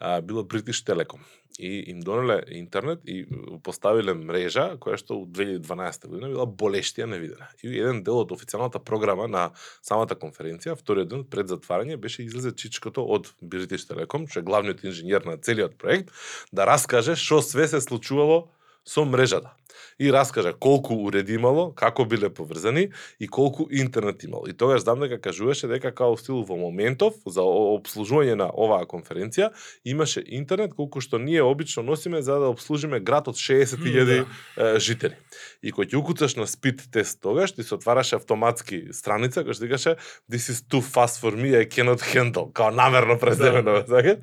[0.00, 1.20] а, било British Telecom
[1.58, 3.26] и им донеле интернет и
[3.62, 7.48] поставиле мрежа која што у 2012 година била болештија невидена.
[7.62, 9.50] И еден дел од официјалната програма на
[9.82, 14.84] самата конференција, вториот ден пред затварање беше излезе чичкото од British Telecom, што е главниот
[14.84, 16.12] инженер на целиот проект,
[16.52, 18.50] да раскаже што све се случувало
[18.84, 19.56] со мрежата.
[19.98, 24.46] И раскажа колку уреди имало, како биле поврзани и колку интернет имало.
[24.46, 29.54] И тогаш знам дека кажуваше дека као стил во моментов за обслужување на оваа конференција
[29.84, 34.26] имаше интернет колку што ние обично носиме за да обслужиме град од 60.000
[34.56, 35.16] е, жители.
[35.62, 39.64] И кој ќе укуцаш на спид тест тогаш, ти се отвараше автоматски страница која што
[39.64, 39.96] викаше
[40.28, 44.16] this is too fast for me, I cannot handle, као намерно преземено, да.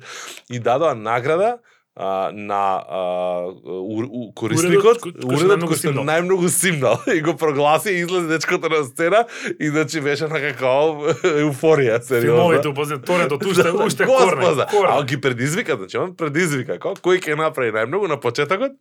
[0.50, 1.58] и дадоа награда
[1.96, 6.04] а, на а, у, у, корисникот, Уредот кој- уредот најмногу кој што симнал.
[6.04, 9.24] најмногу симнал и го прогласи и излезе дечкото на сцена
[9.60, 12.70] и значи беше на као еуфорија, филмовите сериозно.
[12.70, 14.66] упознат торето, уште уште корне.
[14.88, 18.72] А ги предизвика, значи он предизвика, како кој ќе направи најмногу на почетокот,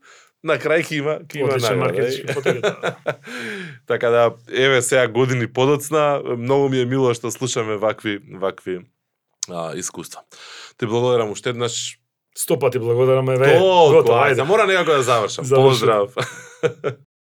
[0.43, 2.95] на крај ќе има ќе има маркетички потега.
[3.87, 8.81] така да еве сега години подоцна, многу ми е мило што слушаме вакви вакви
[9.49, 10.21] а, искуства.
[10.77, 11.99] Те благодарам уште еднаш.
[12.33, 13.59] Сто пати благодарам, еве.
[13.59, 15.45] Толку, Готово, ајде, мора некако да завршам.
[15.49, 16.09] Поздрав.